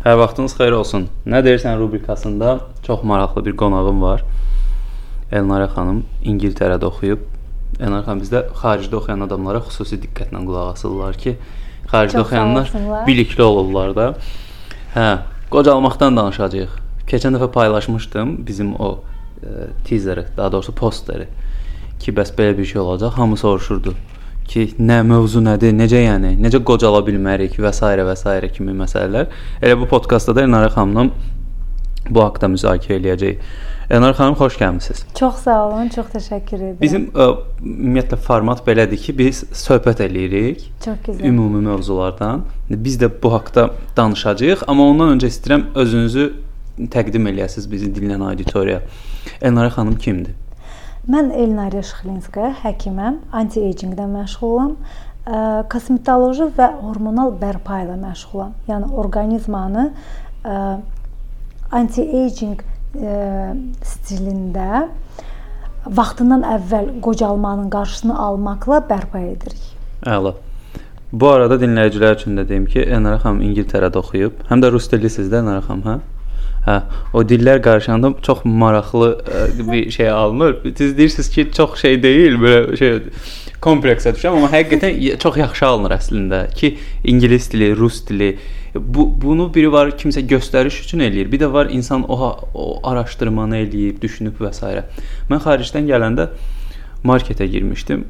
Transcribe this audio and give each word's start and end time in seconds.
Hər 0.00 0.14
vaxtınız 0.16 0.54
xeyir 0.56 0.72
olsun. 0.72 1.02
Nə 1.28 1.42
deyirsən 1.44 1.74
rubrikasında 1.76 2.54
çox 2.86 3.02
maraqlı 3.04 3.42
bir 3.44 3.56
qonağım 3.60 3.98
var. 4.00 4.22
Elnara 5.28 5.66
xanım 5.68 5.98
İngiltərədə 6.24 6.88
oxuyub. 6.88 7.26
Elnara 7.76 8.06
xanım 8.06 8.22
bizdə 8.22 8.40
xaricdə 8.62 8.96
oxuyan 8.96 9.26
adamlara 9.26 9.60
xüsusi 9.66 9.98
diqqətlə 10.00 10.40
qulaq 10.46 10.70
asırlar 10.72 11.18
ki, 11.20 11.34
xaricdə 11.92 12.16
Çox 12.16 12.24
oxuyanlar 12.24 12.72
bilikli 13.10 13.44
olurlar 13.44 13.92
da. 13.98 14.06
Hə, 14.94 15.06
qocalmaqdan 15.52 16.16
danışacağıq. 16.16 16.80
Keçən 17.12 17.36
dəfə 17.36 17.50
paylaşmışdım 17.52 18.38
bizim 18.46 18.72
o 18.80 19.02
e, 19.44 19.68
teaseri, 19.84 20.24
daha 20.36 20.52
doğrusu 20.56 20.72
posteri 20.80 21.28
ki, 22.00 22.16
bəs 22.16 22.32
belə 22.40 22.56
bir 22.56 22.72
şey 22.72 22.80
olacaq. 22.80 23.20
Hamı 23.20 23.36
soruşurdu 23.36 23.94
ki, 24.50 24.66
nə 24.82 25.00
mövzu 25.06 25.42
nədir, 25.44 25.74
necə 25.78 26.02
yəni, 26.02 26.34
necə 26.42 26.60
qocala 26.66 27.02
bilmərik 27.06 27.58
və 27.62 27.72
s. 27.72 27.82
və 27.82 28.16
s. 28.16 28.52
kimi 28.56 28.74
məsələlər. 28.76 29.28
Elə 29.62 29.78
bu 29.80 29.88
podkastda 29.90 30.34
da 30.36 30.46
Elnara 30.46 30.70
xanımla 30.74 31.10
bu 32.10 32.24
haqqda 32.24 32.48
müzakirə 32.50 32.98
eləyəcəyik. 32.98 33.44
Elnara 33.90 34.14
xanım, 34.14 34.36
xoş 34.38 34.56
gəlmisiniz. 34.58 35.00
Çox 35.18 35.40
sağ 35.44 35.56
olun, 35.66 35.88
çox 35.94 36.12
təşəkkür 36.12 36.58
edirəm. 36.58 36.76
Bizim 36.80 37.08
ə, 37.10 37.26
ümumiyyətlə 37.58 38.18
format 38.22 38.62
belədir 38.66 39.00
ki, 39.02 39.14
biz 39.18 39.42
söhbət 39.64 40.04
eləyirik 40.06 40.62
çox 40.84 41.00
gözəl. 41.06 41.24
ümumi 41.26 41.64
mövzulardan. 41.66 42.44
Biz 42.70 43.00
də 43.02 43.10
bu 43.22 43.32
haqqda 43.34 43.70
danışacağıq, 43.96 44.62
amma 44.70 44.86
ondan 44.92 45.16
öncə 45.16 45.30
istəyirəm 45.34 45.66
özünüzü 45.82 46.28
təqdim 46.94 47.26
eləyəsiniz 47.32 47.66
bizi 47.70 47.90
dinləyən 47.96 48.22
auditoriyaya. 48.30 48.82
Elnara 49.42 49.74
xanım 49.74 49.98
kimdir? 49.98 50.38
Mən 51.10 51.32
Elnariya 51.34 51.82
Şıxlinskaya, 51.82 52.52
həkiməm, 52.62 53.16
anti-agingdə 53.34 54.04
məşğulam. 54.10 54.74
Kosmetoloji 55.70 56.46
və 56.56 56.68
hormonal 56.84 57.32
bərpa 57.40 57.80
ilə 57.84 57.96
məşğulam. 57.98 58.52
Yəni 58.70 58.90
orqanizmanı 59.02 59.88
anti-aging 61.80 62.62
stilində 63.90 64.86
vaxtından 65.98 66.46
əvvəl 66.56 66.92
qocalmanın 67.02 67.68
qarşısını 67.74 68.14
almaqla 68.28 68.80
bərpa 68.90 69.24
edirik. 69.32 69.66
Əla. 70.06 70.34
Bu 71.10 71.26
arada 71.26 71.56
dinləyicilər 71.58 72.14
üçün 72.20 72.38
də 72.38 72.46
deyim 72.46 72.66
ki, 72.70 72.84
Elnara 72.86 73.18
xanım 73.22 73.42
İngiltərədə 73.48 73.98
oxuyub. 73.98 74.44
Həm 74.50 74.62
də 74.62 74.70
rus 74.70 74.86
dillisiniz 74.92 75.30
də 75.32 75.40
Elnara 75.42 75.62
xanım, 75.66 75.86
hə? 75.88 75.96
Hə, 76.70 76.76
o 77.16 77.22
dillər 77.26 77.58
qarışanda 77.64 78.12
çox 78.22 78.44
maraqlı 78.44 79.10
ə, 79.18 79.44
bir 79.72 79.90
şey 79.90 80.10
alınır. 80.10 80.56
Siz 80.78 80.96
deyirsiniz 80.98 81.30
ki, 81.30 81.48
çox 81.56 81.80
şey 81.80 82.02
deyil, 82.02 82.36
belə 82.42 82.76
şey 82.78 82.98
kompleksə 83.64 84.14
düşürəm, 84.14 84.38
amma 84.38 84.50
həqiqətən 84.52 85.18
çox 85.22 85.38
yaxşı 85.40 85.66
alınır 85.66 85.96
əslində 85.98 86.44
ki, 86.54 86.76
ingilis 87.10 87.50
dili, 87.52 87.72
rus 87.76 88.04
dili 88.08 88.36
bu 88.74 89.08
bunu 89.22 89.48
biri 89.54 89.72
var 89.72 89.90
kimsə 89.98 90.22
göstəriş 90.30 90.80
üçün 90.84 91.02
eləyir. 91.02 91.32
Bir 91.32 91.40
də 91.42 91.52
var 91.52 91.72
insan 91.74 92.04
o 92.08 92.16
o 92.54 92.66
araşdırmanı 92.90 93.64
eləyib, 93.64 94.00
düşünüb 94.02 94.38
və 94.40 94.52
s. 94.54 94.84
Mən 95.30 95.42
xaricdən 95.42 95.90
gələndə 95.90 96.28
marketə 97.04 97.48
girmişdim. 97.50 98.06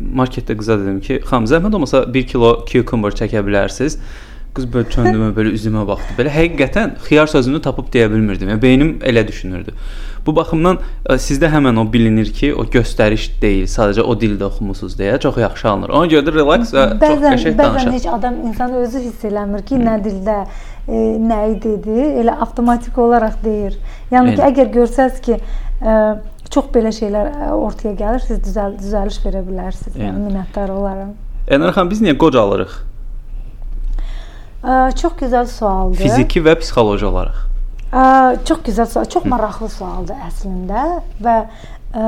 Marketdə 0.00 0.56
qıza 0.58 0.78
dedim 0.80 1.00
ki, 1.00 1.20
"Xanım, 1.28 1.46
zəhmət 1.46 1.74
olmasa 1.74 2.14
1 2.14 2.26
kilo 2.26 2.64
cucumber 2.66 3.12
çəkə 3.12 3.44
bilərsiniz?" 3.46 3.98
Qız 4.52 4.66
belə 4.68 4.84
çöndümə 4.92 5.30
belə 5.32 5.52
üzümə 5.56 5.86
baxdı. 5.88 6.14
Belə 6.18 6.32
həqiqətən 6.34 6.98
xiyar 7.06 7.30
sözünü 7.32 7.62
tapıb 7.64 7.86
deyə 7.94 8.10
bilmirdim. 8.12 8.50
Yəni 8.52 8.60
beynim 8.62 8.90
elə 9.08 9.22
düşünürdü. 9.28 9.72
Bu 10.26 10.34
baxımdan 10.36 10.76
ə, 11.08 11.16
sizdə 11.18 11.48
həmən 11.50 11.80
o 11.80 11.86
bilinir 11.92 12.28
ki, 12.36 12.52
o 12.54 12.66
göstəriş 12.70 13.24
deyil, 13.42 13.64
sadəcə 13.70 14.04
o 14.04 14.12
dildə 14.20 14.44
oxumusunuz 14.50 14.98
deyə 14.98 15.16
çox 15.24 15.40
yaxşı 15.40 15.68
alınır. 15.70 15.94
Ona 15.98 16.10
görə 16.12 16.26
də 16.28 16.34
relax 16.36 16.74
və 16.76 16.84
çox 16.92 17.00
Bəzən 17.00 17.34
qəşəng 17.34 17.56
bəzən 17.56 17.78
danışır. 17.78 17.90
heç 17.96 18.06
adam 18.18 18.36
insan 18.50 18.76
özü 18.82 19.02
hiss 19.06 19.24
eləmir 19.30 19.64
ki, 19.66 19.80
nə 19.88 19.96
dildə 20.04 20.36
e, 20.44 21.00
nəyi 21.32 21.56
dedi, 21.64 21.98
elə 22.22 22.36
avtomatik 22.46 22.98
olaraq 23.06 23.40
deyir. 23.42 23.80
Yəni 24.12 24.36
ki, 24.36 24.44
əgər 24.52 24.70
görsəz 24.76 25.18
ki, 25.26 25.40
e, 25.80 25.98
çox 26.52 26.70
belə 26.76 26.92
şeylər 27.00 27.32
e, 27.32 27.50
ortaya 27.56 27.96
gəlir, 28.04 28.22
siz 28.28 28.44
düzəl 28.46 28.78
düzəliş 28.78 29.18
verə 29.26 29.42
bilərsiniz. 29.48 29.96
Yəni 29.96 30.12
Yəni. 30.12 30.24
minnətdar 30.28 30.70
olaram. 30.76 31.16
Elnur 31.48 31.74
xanım, 31.74 31.90
biz 31.96 32.04
niyə 32.04 32.18
qocalırıq? 32.20 32.91
E, 34.62 34.92
çox 34.96 35.16
gözəl 35.18 35.48
sualdır. 35.50 35.98
Fiziki 36.04 36.42
və 36.44 36.54
psixoloji 36.60 37.06
olaraq. 37.08 37.40
Ə, 37.92 38.02
çox 38.46 38.62
gözəl 38.68 38.88
sual, 38.92 39.08
çox 39.10 39.26
maraqlı 39.28 39.68
sualdır 39.72 40.20
əslində 40.28 40.84
və 41.22 41.34
ə, 41.42 42.04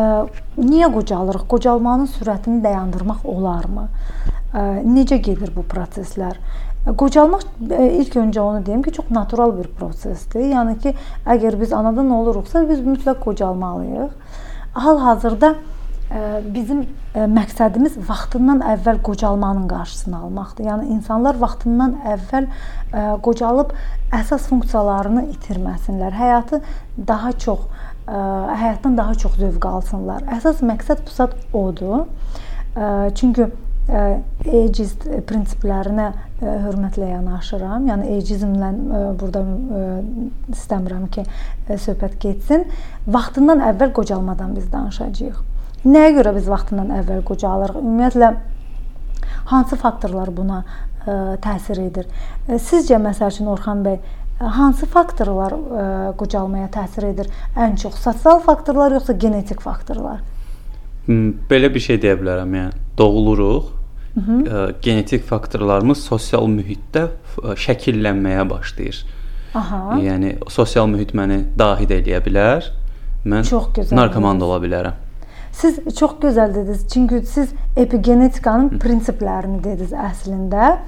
niyə 0.63 0.91
qocalırıq? 0.95 1.49
Qocalmanın 1.51 2.09
sürətini 2.15 2.63
dayandırmaq 2.65 3.27
olarmı? 3.29 3.89
Ə, 4.55 4.63
necə 4.87 5.19
gedir 5.19 5.51
bu 5.57 5.67
proseslər? 5.67 6.39
Ə, 6.87 6.95
Qocalmaq 7.01 7.45
ə, 7.67 7.83
ilk 8.01 8.17
öncə 8.23 8.41
onu 8.45 8.65
deyim 8.65 8.87
ki, 8.87 8.95
çox 9.01 9.11
natural 9.11 9.57
bir 9.59 9.69
prosesdir. 9.75 10.47
Yəni 10.55 10.79
ki, 10.81 10.95
əgər 11.27 11.59
biz 11.61 11.75
anadan 11.75 12.15
oluruqsa, 12.15 12.65
biz 12.71 12.85
mütləq 12.87 13.19
qocalmalıyıq. 13.27 14.15
Hal-hazırda 14.79 15.57
ə, 15.57 15.74
bizim 16.55 16.85
məqsədimiz 17.15 17.97
vaxtından 18.09 18.63
əvvəl 18.75 19.01
qocalmanın 19.07 19.67
qarşısını 19.71 20.21
almaqdır. 20.27 20.69
Yəni 20.69 20.93
insanlar 20.95 21.41
vaxtından 21.41 21.97
əvvəl 22.15 22.47
qocalıb 23.27 23.75
əsas 24.15 24.47
funksiyalarını 24.51 25.27
itirməsinlər. 25.35 26.15
Həyatı 26.15 26.63
daha 27.09 27.33
çox 27.33 27.67
həyatdan 28.07 28.97
daha 28.97 29.15
çox 29.15 29.39
zövq 29.41 29.67
alsınlar. 29.67 30.23
Əsas 30.39 30.63
məqsəd 30.63 31.05
pusat 31.09 31.35
odur. 31.57 32.05
Ə, 32.77 33.11
Çünki 33.17 33.49
ageist 33.85 35.05
prinsiplərinə 35.29 36.07
hörmətlə 36.41 37.11
yanaşıram. 37.11 37.89
Yəni 37.91 38.15
ageizmlə 38.17 38.71
burada 39.21 39.43
istəmirəm 40.55 41.09
ki, 41.13 41.27
söhbət 41.69 42.17
getsin. 42.23 42.65
Vaxtından 43.07 43.61
əvvəl 43.73 43.93
qocalmadan 43.99 44.57
biz 44.57 44.71
danışacağıq. 44.73 45.54
Nəyə 45.85 46.15
görə 46.17 46.33
biz 46.39 46.47
vaxtından 46.49 46.91
əvvəl 47.03 47.23
qocalırıq? 47.29 47.77
Ümumiyyətlə 47.83 48.31
hansı 49.51 49.77
faktorlar 49.77 50.31
buna 50.33 50.63
ə, 51.05 51.37
təsir 51.45 51.81
edir? 51.85 52.07
Ə, 52.49 52.57
Sizcə 52.63 52.97
məsəl 53.03 53.33
üçün 53.35 53.51
Orxan 53.53 53.83
bəy, 53.85 53.99
ə, 54.41 54.49
hansı 54.57 54.89
faktorlar 54.89 55.53
ə, 55.53 55.85
qocalmaya 56.21 56.71
təsir 56.73 57.11
edir? 57.11 57.29
Ən 57.57 57.77
çox 57.81 57.99
sosial 58.01 58.41
faktorlar 58.45 58.97
yoxsa 58.97 59.13
genetik 59.21 59.61
faktorlar? 59.65 60.23
M, 61.09 61.35
Belə 61.51 61.69
bir 61.75 61.85
şey 61.85 62.01
deyə 62.01 62.17
bilərəm, 62.23 62.57
yəni 62.61 62.85
doğuluruq. 62.97 63.73
Ə, 64.15 64.65
genetik 64.81 65.25
faktorlarımız 65.27 66.01
sosial 66.07 66.47
mühitdə 66.49 67.09
şəkillənməyə 67.61 68.45
başlayır. 68.49 69.01
Aha. 69.59 69.99
Yəni 70.03 70.37
sosial 70.51 70.87
mühit 70.91 71.13
məni 71.19 71.43
dahil 71.59 71.91
eləyə 71.99 72.21
bilər. 72.25 72.69
Mən 73.27 73.45
Çox 73.49 73.69
gözəl 73.77 73.99
narkoman 73.99 74.39
da 74.41 74.47
dediniz. 74.47 74.49
ola 74.49 74.63
bilərəm. 74.65 75.01
Siz 75.55 75.79
çox 75.99 76.17
gözəl 76.23 76.55
dediniz. 76.55 76.87
Çünki 76.93 77.21
siz 77.31 77.53
epigenetikanın 77.77 78.81
prinsiplərini 78.83 79.61
dediniz 79.65 79.93
əslində. 79.95 80.79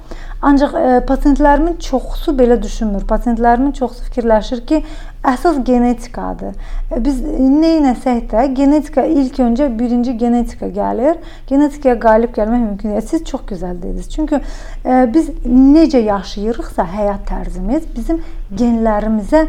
Ancaq 0.41 0.73
e, 0.77 0.99
pasientlərimin 1.05 1.79
çoxusu 1.81 2.31
belə 2.37 2.59
düşünmür. 2.61 3.05
Pasientlərimin 3.09 3.71
çoxusu 3.73 4.03
fikirləşir 4.05 4.59
ki, 4.69 4.81
əsas 5.25 5.63
genetikadır. 5.65 6.53
E, 6.91 6.99
Biz 7.01 7.23
nə 7.25 7.71
etsək 7.91 8.19
də 8.29 8.43
genetika 8.57 9.05
ilk 9.09 9.39
öncə 9.41 9.71
birinci 9.79 10.13
genetika 10.17 10.69
gəlir. 10.75 11.17
Genetikaya 11.49 11.97
qalib 12.03 12.35
gəlmək 12.37 12.65
mümkün 12.67 12.93
deyil. 12.93 13.07
Siz 13.07 13.23
çox 13.25 13.47
gözəl 13.49 13.79
dediniz. 13.81 14.11
Çünki 14.13 14.37
e, 14.37 14.99
biz 15.13 15.31
necə 15.47 16.03
yaşayırıqsa 16.05 16.85
həyat 16.93 17.25
tərzimiz 17.31 17.89
bizim 17.95 18.21
genlərimizə 18.53 19.47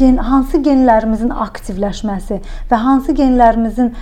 gen, 0.00 0.16
hansı 0.16 0.62
genlərimizin 0.64 1.36
aktivləşməsi 1.44 2.40
və 2.72 2.80
hansı 2.86 3.12
genlərimizin 3.20 3.92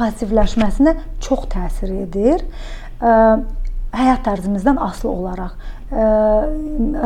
passivləşməsinə 0.00 0.96
çox 1.20 1.46
təsir 1.52 1.92
edir. 2.00 2.48
Ə, 3.04 3.12
həyat 3.96 4.22
tərzimizdən 4.26 4.78
asılı 4.82 5.10
olaraq, 5.12 5.52
ə, 5.90 6.06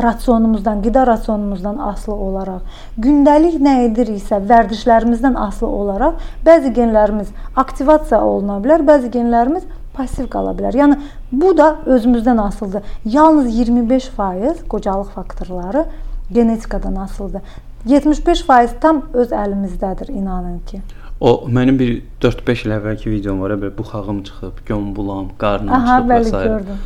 rasionumuzdan, 0.03 0.81
qida 0.85 1.05
rasionumuzdan 1.07 1.79
asılı 1.91 2.15
olaraq, 2.27 2.77
gündəlik 3.01 3.59
nə 3.63 3.77
ediriksə, 3.87 4.41
vərdişlərimizdən 4.51 5.37
asılı 5.47 5.69
olaraq 5.69 6.25
bəzi 6.45 6.73
genlərimiz 6.75 7.31
aktivasiya 7.55 8.21
oluna 8.25 8.59
bilər, 8.63 8.85
bəzi 8.87 9.11
genlərimiz 9.13 9.67
passiv 9.95 10.29
qala 10.31 10.53
bilər. 10.57 10.77
Yəni 10.77 10.99
bu 11.31 11.51
da 11.57 11.73
özümüzdən 11.85 12.39
asılıdır. 12.41 12.83
Yalnız 13.05 13.51
25% 13.59 14.67
qocalıq 14.71 15.11
faktorları 15.15 15.85
genetikadan 16.31 16.95
asılıdır. 16.95 17.41
75% 17.87 18.79
tam 18.81 19.03
öz 19.13 19.31
əlimizdədir, 19.31 20.11
inanın 20.11 20.59
ki. 20.69 20.81
O 21.21 21.45
mənim 21.53 21.77
bir 21.77 21.91
4-5 22.23 22.65
il 22.65 22.71
əvvəlki 22.79 23.11
videom 23.13 23.43
var, 23.43 23.53
belə 23.61 23.75
buxağım 23.77 24.23
çıxıb, 24.25 24.63
gömbulam, 24.65 25.27
qarnım 25.37 25.73
Aha, 25.77 25.99
çıxıb 25.99 26.09
və 26.09 26.15
bəli 26.17 26.29
s. 26.31 26.43
gördüm. 26.47 26.79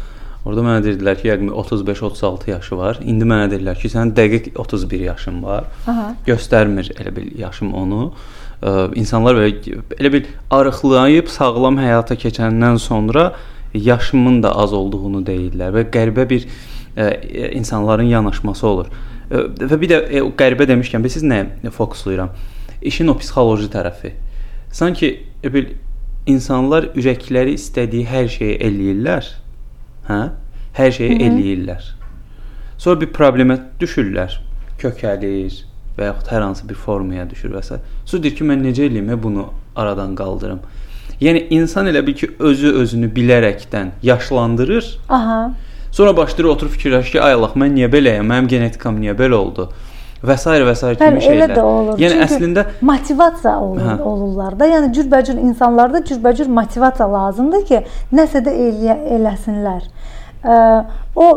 Orada 0.46 0.64
mənə 0.66 0.82
dedilər 0.84 1.16
ki, 1.18 1.30
yəqin 1.30 1.52
35-36 1.56 2.50
yaşı 2.52 2.78
var. 2.78 3.00
İndi 3.02 3.26
mənə 3.26 3.48
deyirlər 3.54 3.80
ki, 3.80 3.90
sənin 3.94 4.12
dəqiq 4.18 4.50
31 4.60 5.06
yaşın 5.06 5.38
var. 5.44 5.70
Aha. 5.88 6.10
Göstərmir 6.28 6.92
elə 7.00 7.14
bil 7.16 7.30
yaşım 7.40 7.72
onu. 7.80 8.10
Ə, 8.60 8.74
insanlar 9.00 9.40
belə 9.40 9.78
elə 9.96 10.12
bil 10.14 10.28
arıqlayıb 10.54 11.32
sağlam 11.32 11.80
həyata 11.80 12.20
keçəndən 12.20 12.78
sonra 12.84 13.32
yaşımın 13.74 14.44
da 14.44 14.52
az 14.52 14.76
olduğunu 14.76 15.24
deyirlər 15.32 15.74
və 15.80 15.86
qəribə 15.96 16.28
bir 16.30 16.46
ə, 16.46 17.08
insanların 17.56 18.12
yanaşması 18.12 18.68
olur. 18.68 18.92
Ə, 19.32 19.48
və 19.64 19.82
bir 19.82 19.94
də 19.96 20.04
ə, 20.12 20.28
qəribə 20.44 20.68
demişkən, 20.76 21.08
bilirsiniz 21.08 21.32
nəyə 21.32 21.74
fokuslayıram? 21.80 22.36
İşin 22.86 23.08
o 23.10 23.18
psixoloji 23.18 23.72
tərəfi. 23.74 24.14
Sanki 24.76 25.10
bil 25.44 25.70
insanlar 26.28 26.90
ürəkləri 27.00 27.54
istədiyi 27.56 28.08
hər 28.10 28.26
şeyi 28.34 28.58
eləyirlər. 28.66 29.30
Hə? 30.10 30.20
Hər 30.76 30.92
şeyi 30.98 31.14
Hı 31.14 31.20
-hı. 31.20 31.28
eləyirlər. 31.28 31.86
Sonra 32.78 33.02
bir 33.02 33.14
problemə 33.16 33.58
düşürlər, 33.80 34.36
kökəlir 34.82 35.62
və 35.98 36.10
yaxud 36.10 36.28
hər 36.28 36.42
hansı 36.42 36.68
bir 36.70 36.76
formaya 36.76 37.30
düşür 37.30 37.54
və 37.56 37.64
s. 37.64 37.80
Sonra 38.06 38.24
deyir 38.24 38.36
ki, 38.36 38.44
mən 38.44 38.68
necə 38.68 38.90
eləyim 38.90 39.24
bunu 39.24 39.48
aradan 39.76 40.16
qaldırım. 40.16 40.60
Yəni 41.22 41.48
insan 41.50 41.88
elə 41.88 42.06
bil 42.08 42.14
ki, 42.14 42.32
özü 42.40 42.74
özünü 42.82 43.08
bilərəkdən 43.16 43.88
yaşlandırır. 44.04 44.98
Aha. 45.10 45.54
Sonra 45.92 46.18
başlayır 46.18 46.50
oturub 46.52 46.72
fikirləşir 46.72 47.12
ki, 47.12 47.22
ay 47.22 47.34
Allah, 47.34 47.56
mən 47.56 47.72
niyə 47.78 47.88
beləyəm? 47.92 48.28
Mənim 48.28 48.48
genetikam 48.48 49.00
niyə 49.00 49.16
belə 49.16 49.40
oldu? 49.40 49.70
Və 50.28 50.38
s. 50.38 50.50
və 50.50 50.76
s. 50.76 50.82
kimi 50.96 51.02
Bəli, 51.02 51.24
şeylər. 51.26 51.46
Elə 51.46 51.56
də 51.56 51.64
olur. 51.64 52.02
Yəni 52.02 52.18
Çünki 52.18 52.28
əslində 52.28 52.66
motivasiya 52.90 53.56
olur, 53.62 53.88
hə. 53.88 53.96
olurlar 54.12 54.60
da. 54.60 54.68
Yəni 54.74 54.92
cürbəcür 54.98 55.42
insanlarda 55.42 56.04
cürbəcür 56.10 56.52
motivasiya 56.60 57.10
lazımdır 57.14 57.66
ki, 57.72 57.82
nəsə 58.20 58.44
də 58.46 58.54
eləyə, 58.68 59.00
eləsinlər. 59.18 59.90
Ə, 60.46 60.56
o 61.18 61.28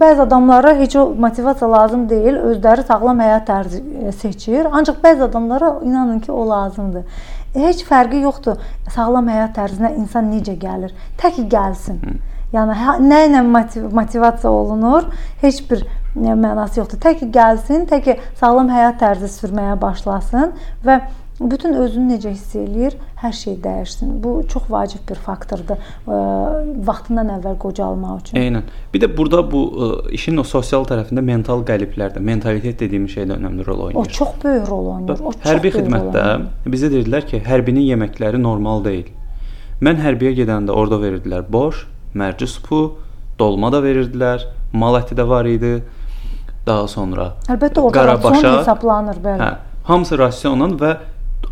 bəzi 0.00 0.22
adamlara 0.24 0.72
heç 0.78 0.96
o 0.96 1.08
motivasiya 1.20 1.70
lazım 1.70 2.06
deyil, 2.08 2.38
özləri 2.52 2.84
sağlam 2.88 3.18
həyat 3.20 3.48
tərzi 3.50 4.12
seçir. 4.20 4.70
Ancaq 4.72 5.02
bəzi 5.04 5.26
adamlara 5.26 5.74
inanın 5.84 6.20
ki, 6.24 6.32
o 6.32 6.48
lazımdır. 6.48 7.26
Heç 7.54 7.84
fərqi 7.86 8.22
yoxdur. 8.24 8.62
Sağlam 8.90 9.28
həyat 9.30 9.52
tərzinə 9.58 9.92
insan 9.98 10.32
necə 10.32 10.56
gəlir? 10.60 10.94
Tək 11.20 11.44
gəlsin. 11.52 12.00
Hı. 12.00 12.16
Yəni 12.54 12.78
hə, 12.78 12.96
nə 13.02 13.20
ilə 13.28 13.42
motiv 13.46 13.92
motivasiya 13.94 14.50
olunur? 14.50 15.10
Heç 15.42 15.60
bir 15.70 15.84
mənası 16.14 16.80
yoxdur. 16.82 17.00
Tək 17.02 17.20
ki 17.22 17.32
gəlsin, 17.34 17.84
tək 17.90 18.06
ki 18.06 18.16
sağlam 18.40 18.70
həyat 18.72 19.00
tərzi 19.02 19.30
sürməyə 19.34 19.76
başlasın 19.80 20.54
və 20.84 21.00
bütün 21.40 21.74
özünü 21.74 22.14
necə 22.14 22.30
hiss 22.30 22.54
eləyir, 22.54 22.94
hər 23.18 23.32
şey 23.34 23.56
dəyişsin. 23.64 24.12
Bu 24.22 24.36
çox 24.48 24.68
vacib 24.70 25.02
bir 25.08 25.18
faktordur 25.18 25.80
ə, 25.80 26.18
vaxtından 26.86 27.32
əvvəl 27.38 27.56
qocalmaq 27.64 28.20
üçün. 28.22 28.38
Eynən. 28.38 28.68
Bir 28.94 29.02
də 29.02 29.08
burada 29.16 29.42
bu 29.50 29.62
ə, 29.66 29.88
işin 30.14 30.38
o 30.38 30.44
sosial 30.46 30.86
tərəfində 30.86 31.24
mental 31.26 31.64
qəliblər 31.66 32.14
də, 32.14 32.22
mentalitet 32.22 32.78
dediyimiz 32.84 33.16
şey 33.16 33.26
də 33.30 33.38
önəmli 33.40 33.66
rol 33.66 33.88
oynayır. 33.88 33.98
O 33.98 34.04
çox 34.18 34.38
böyük 34.44 34.68
rol 34.70 34.92
oynayır. 34.94 35.24
O 35.26 35.34
hərbi 35.42 35.74
xidmətdə 35.74 36.26
bizə 36.70 36.92
dedilər 36.94 37.26
ki, 37.26 37.42
hərbinin 37.48 37.88
yeməkləri 37.90 38.38
normal 38.38 38.84
deyil. 38.86 39.10
Mən 39.82 39.98
hərbiyə 40.04 40.36
gedəndə 40.38 40.70
orada 40.70 41.00
verirdilər 41.02 41.48
boş, 41.50 41.88
mərci 42.14 42.46
supu, 42.46 42.84
dolma 43.38 43.72
da 43.74 43.82
verirdilər, 43.82 44.46
mal 44.72 44.94
əti 45.00 45.18
də 45.18 45.26
var 45.26 45.50
idi. 45.50 45.80
Daha 46.66 46.88
sonra 46.88 47.32
Əlbəttə 47.48 47.80
orada 47.80 48.06
rasiyon 48.14 48.58
hesablanır, 48.58 49.18
bəli. 49.24 49.40
Hə, 49.42 49.50
hamısı 49.88 50.18
rasiyonla 50.18 50.68
və 50.80 50.92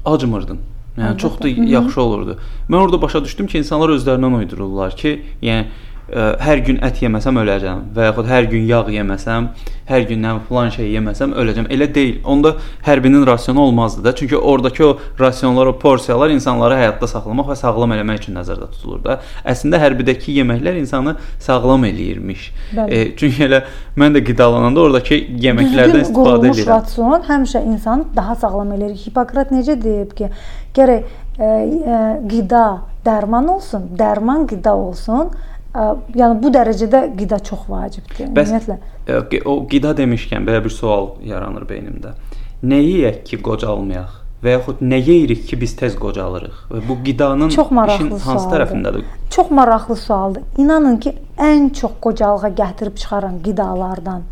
acmırdın. 0.08 0.60
Yəni 0.96 1.08
Əlbəttə. 1.10 1.18
çox 1.20 1.38
da 1.40 1.48
yaxşı 1.48 2.00
olurdu. 2.02 2.38
Mən 2.68 2.76
orada 2.76 3.02
başa 3.02 3.24
düşdüm 3.24 3.46
ki, 3.46 3.58
insanlar 3.58 3.92
özlərindən 3.96 4.38
uydururlar 4.38 4.96
ki, 4.96 5.12
yəni 5.42 5.66
ə, 6.10 6.32
hər 6.42 6.62
gün 6.66 6.80
ət 6.84 7.02
yeməsəm 7.04 7.38
öləcəm 7.42 7.84
və 7.94 8.08
yaxud 8.08 8.28
hər 8.30 8.48
gün 8.50 8.66
yağ 8.68 8.82
yeməsəm, 8.96 9.48
hər 9.88 10.04
gündən 10.08 10.40
filan 10.48 10.70
şey 10.72 10.90
yeməsəm 10.96 11.34
öləcəm. 11.38 11.68
Elə 11.74 11.88
deyil. 11.94 12.20
Onda 12.28 12.54
hərbinin 12.86 13.26
rasionu 13.26 13.60
olmazdı 13.66 14.04
da. 14.04 14.14
Çünki 14.16 14.36
oradakı 14.36 14.86
o 14.86 14.98
rasionlar, 15.20 15.66
o 15.66 15.78
porsiyalar 15.78 16.30
insanları 16.30 16.78
həyatda 16.80 17.08
saxlamaq 17.10 17.52
və 17.52 17.56
sağlam 17.58 17.94
eləmək 17.96 18.22
üçün 18.22 18.38
nəzərdə 18.38 18.70
tutulur 18.74 19.02
da. 19.04 19.18
Əslində 19.44 19.80
hərbidəki 19.82 20.36
yeməklər 20.38 20.78
insanı 20.80 21.16
sağlam 21.40 21.84
eləyirmiş. 21.90 22.46
E, 22.86 23.02
çünki 23.16 23.46
elə 23.48 23.64
mən 23.98 24.16
də 24.16 24.24
qidalananda 24.26 24.86
oradakı 24.86 25.18
yeməklərdən 25.46 26.06
istifadə 26.06 26.52
edirəm. 26.52 26.72
Rasion 26.72 27.26
həmişə 27.28 27.64
insanı 27.74 28.08
daha 28.16 28.38
sağlam 28.38 28.72
eləyir. 28.78 28.96
Hipokrat 29.06 29.52
necə 29.54 29.76
deyib 29.82 30.14
ki, 30.18 30.30
gərək 30.76 31.04
ə, 31.38 31.52
ə, 31.52 32.02
qida 32.30 32.66
dərman 33.04 33.48
olsun, 33.50 33.90
dərman 33.98 34.46
qida 34.50 34.76
olsun 34.78 35.32
yəni 35.74 36.40
bu 36.42 36.50
dərəcədə 36.52 37.04
qida 37.18 37.38
çox 37.44 37.68
vacibdir. 37.68 38.32
Bəs, 38.36 38.50
Ümumiyyətlə 38.52 39.42
o 39.48 39.58
qida 39.68 39.94
demişkən 39.96 40.48
belə 40.48 40.64
bir 40.64 40.72
sual 40.72 41.14
yaranır 41.24 41.68
beynimdə. 41.68 42.16
Nə 42.62 42.82
yeyək 42.82 43.22
ki, 43.28 43.40
qocalmayaq? 43.42 44.22
və 44.42 44.56
yaxud 44.56 44.80
nə 44.82 44.98
yeyirik 44.98 45.44
ki, 45.46 45.56
biz 45.60 45.76
tez 45.78 45.94
qocalırıq? 46.02 46.64
Və 46.72 46.80
bu 46.88 46.96
qidanın 47.06 47.52
çox 47.54 47.68
işin 47.70 48.10
hansı 48.10 48.24
sualdır. 48.24 48.56
tərəfindədir? 48.56 49.04
Çox 49.30 49.50
maraqlı 49.50 49.96
sualdır. 49.96 50.42
İnanın 50.58 50.96
ki, 51.04 51.12
ən 51.38 51.70
çox 51.78 51.92
qocalığa 52.02 52.50
gətirib 52.58 52.98
çıxaran 52.98 53.38
qidalardan 53.44 54.24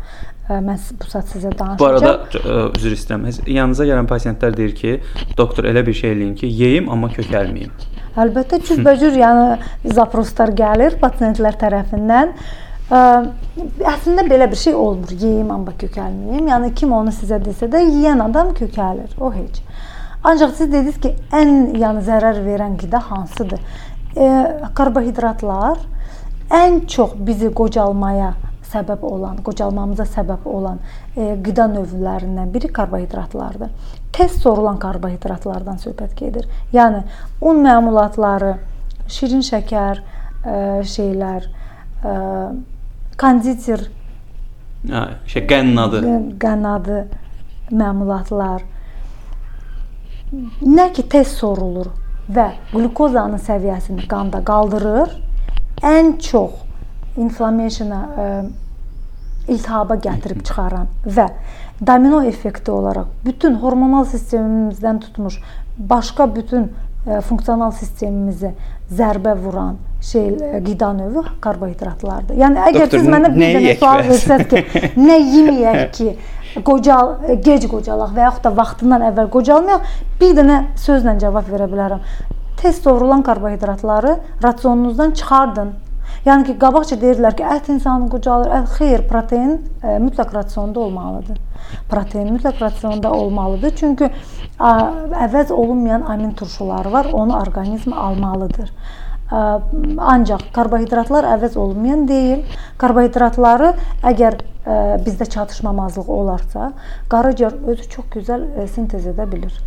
mən 0.51 0.79
bu 0.99 1.07
saat 1.07 1.29
sizə 1.31 1.51
danışacağam. 1.59 1.79
Bu 1.79 1.85
arada 1.85 2.71
üzr 2.75 2.95
istəyirəm. 2.97 3.23
Yanınıza 3.47 3.87
gələn 3.87 4.09
pasientlər 4.09 4.57
deyir 4.57 4.75
ki, 4.75 4.97
doktor 5.37 5.69
elə 5.71 5.85
bir 5.87 5.95
şey 5.95 6.11
eləyin 6.17 6.35
ki, 6.35 6.49
yeyim 6.59 6.89
amma 6.91 7.07
kökəlməyim. 7.15 7.71
Əlbəttə 8.19 8.59
cürbəcür 8.67 9.15
yəni 9.15 9.93
zaproslar 9.95 10.51
gəlir 10.57 10.97
pasientlər 10.99 11.55
tərəfindən. 11.61 12.33
Ə, 12.91 12.99
əslində 13.93 14.25
belə 14.27 14.49
bir 14.51 14.59
şey 14.59 14.75
olmur. 14.75 15.13
Yeyim 15.15 15.53
amma 15.53 15.71
kökəlməyim. 15.79 16.49
Yəni 16.51 16.73
kim 16.75 16.91
onu 16.97 17.13
sizə 17.15 17.39
desə 17.43 17.71
də 17.71 17.79
yeyən 17.85 18.23
adam 18.25 18.51
kökəlir. 18.57 19.15
O 19.19 19.31
heç. 19.31 19.61
Ancaq 20.27 20.51
siz 20.57 20.67
dediniz 20.69 20.99
ki, 21.01 21.15
ən 21.33 21.71
yəni 21.79 22.03
zərər 22.05 22.43
verən 22.45 22.75
qida 22.81 22.99
hansıdır? 23.07 23.63
E, 24.13 24.27
karbohidratlar 24.77 25.79
ən 26.51 26.81
çox 26.91 27.15
bizi 27.15 27.49
qocalmaya 27.55 28.33
səbəb 28.71 29.01
olan, 29.07 29.39
qocalmamıza 29.45 30.05
səbəb 30.11 30.45
olan 30.51 30.79
e, 31.15 31.33
qida 31.45 31.65
növlərindən 31.71 32.51
biri 32.53 32.69
karbohidratlardır. 32.75 33.71
Tez 34.11 34.35
sorulan 34.41 34.77
karbohidratlardan 34.81 35.79
söhbət 35.79 36.17
gedir. 36.19 36.47
Yəni 36.73 37.05
un 37.47 37.61
məmulatları, 37.63 38.55
şirin 39.11 39.43
şəkər, 39.45 40.01
e, 40.43 40.57
şeylər, 40.93 41.47
e, 42.03 42.15
konditer, 43.21 43.85
hə, 44.89 45.05
şey 45.31 45.45
qənnadı, 45.47 46.03
qənnadı 46.41 47.01
məmulatlar 47.71 48.67
nə 50.63 50.87
ki 50.95 51.03
tez 51.11 51.33
sorulur 51.35 51.89
və 52.31 52.47
qlukozanın 52.71 53.41
səviyyəsini 53.43 54.07
qanda 54.11 54.39
qaldırır, 54.47 55.15
ən 55.83 56.13
çox 56.23 56.61
inflammationa 57.19 58.01
iltihaba 59.47 59.97
gətirib 60.01 60.43
çıxaran 60.45 60.87
və 61.05 61.27
domino 61.87 62.21
effekti 62.23 62.71
olaraq 62.71 63.09
bütün 63.25 63.57
hormonal 63.61 64.05
sistemimizdən 64.09 64.99
tutmuş 65.05 65.39
başqa 65.77 66.27
bütün 66.35 66.67
ə, 66.67 67.17
e, 67.17 67.21
funksional 67.25 67.71
sistemimizi 67.73 68.53
zərbə 68.97 69.33
vuran 69.39 69.79
şey 70.01 70.27
e, 70.27 70.63
qida 70.65 70.91
növü 70.93 71.23
karbohidratlardır. 71.41 72.37
Yəni 72.37 72.61
əgər 72.67 72.85
Doktor, 72.85 72.99
siz 72.99 73.09
mənə 73.09 73.31
bir 73.35 73.55
dənə 73.57 73.75
sual 73.79 74.03
versəz 74.09 74.45
ki, 74.51 74.63
nə 75.07 75.17
yeməyək 75.19 75.81
ki, 75.97 76.09
qocal 76.67 77.15
e, 77.25 77.37
gec 77.45 77.67
qocalaq 77.71 78.13
və 78.17 78.27
yaxud 78.27 78.47
da 78.47 78.53
vaxtından 78.57 79.07
əvvəl 79.11 79.31
qocalmayaq, 79.37 79.93
bir 80.21 80.35
dənə 80.37 80.59
sözlə 80.81 81.17
cavab 81.21 81.49
verə 81.53 81.69
bilərəm. 81.71 82.03
Tez 82.61 82.81
sovurulan 82.83 83.23
karbohidratları 83.25 84.17
rasionunuzdan 84.43 85.11
çıxardın. 85.17 85.71
Yəni 86.21 86.45
ki, 86.45 86.53
qabaqca 86.61 86.99
deyirdilər 87.01 87.33
ki, 87.33 87.45
ət 87.49 87.69
insanı 87.73 88.05
qocalır. 88.11 88.51
Ət, 88.59 88.73
xeyr, 88.75 89.01
protein 89.09 89.55
ə, 89.55 89.61
e, 89.81 89.93
mütləq 90.03 90.35
rasionda 90.35 90.83
olmalıdır. 90.83 91.39
Protein 91.89 92.27
mütləq 92.35 92.59
rasionda 92.61 93.09
olmalıdır. 93.17 93.73
Çünki 93.79 94.09
ə, 94.11 94.73
əvəz 95.25 95.49
olunmayan 95.55 96.05
amin 96.13 96.35
turşuları 96.37 96.93
var, 96.93 97.09
onu 97.23 97.33
orqanizm 97.39 97.97
almalıdır. 97.97 98.69
Ə, 99.33 99.41
ancaq 100.13 100.45
karbohidratlar 100.53 101.25
əvəz 101.39 101.57
olunmayan 101.57 102.05
deyil. 102.11 102.45
Karbohidratları 102.85 103.73
əgər 104.13 104.37
ə, 104.37 104.79
bizdə 105.01 105.25
çatışmamazlıq 105.25 106.15
olarsa, 106.21 106.69
qaraciyər 107.09 107.57
özü 107.65 107.89
çox 107.97 108.13
gözəl 108.13 108.45
ə, 108.45 108.69
sintez 108.69 109.09
edə 109.09 109.25
bilir 109.33 109.57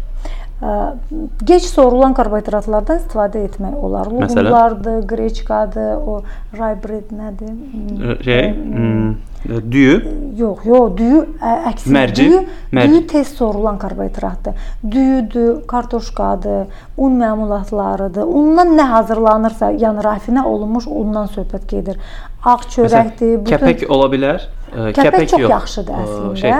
gec 1.44 1.64
sorulan 1.66 2.14
karbohidratlardan 2.14 3.00
istifadə 3.02 3.42
etmək 3.44 3.74
olar. 3.74 4.06
Lugumlardır, 4.06 5.00
qreçkadır, 5.10 5.96
o 5.98 6.22
rye 6.54 6.76
bread 6.84 7.10
nədir? 7.12 8.22
Şey, 8.24 8.44
düyü? 9.70 9.96
Yox, 10.38 10.64
yox, 10.64 10.92
düyü 10.96 11.18
əksinə 11.42 11.96
mərci, 11.98 12.28
düyü, 12.28 12.38
mərci. 12.72 12.92
düyü 12.92 13.06
tez 13.06 13.32
sorulan 13.36 13.78
karbohidratdır. 13.78 14.54
Düyüdür, 14.90 15.66
kartoşkadır, 15.66 16.70
un 16.96 17.18
məmulatlarıdır. 17.20 18.24
Undan 18.24 18.72
nə 18.78 18.86
hazırlanırsa, 18.94 19.72
yəni 19.82 20.06
rafinə 20.06 20.46
olunmuş 20.48 20.86
undan 20.86 21.28
söhbət 21.34 21.66
gedir. 21.68 22.00
Ağ 22.44 22.56
çörəkdir, 22.70 23.42
bütün 23.42 23.52
Kəpək 23.52 23.84
ola 23.88 24.08
bilər? 24.12 24.48
Kəpək, 24.72 25.02
kəpək 25.02 25.28
çox 25.34 25.40
yox. 25.44 25.50
yaxşıdır 25.50 26.00
əslində. 26.06 26.36
Şey, 26.40 26.56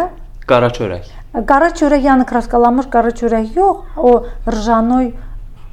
qara 0.47 0.71
çörək. 0.71 1.13
Qara 1.47 1.69
çörək, 1.75 2.03
yəni 2.09 2.25
kraskalanmış 2.31 2.87
qara 2.93 3.11
çörək 3.11 3.57
yox, 3.57 3.77
o 3.97 4.13
rjanoy 4.47 5.13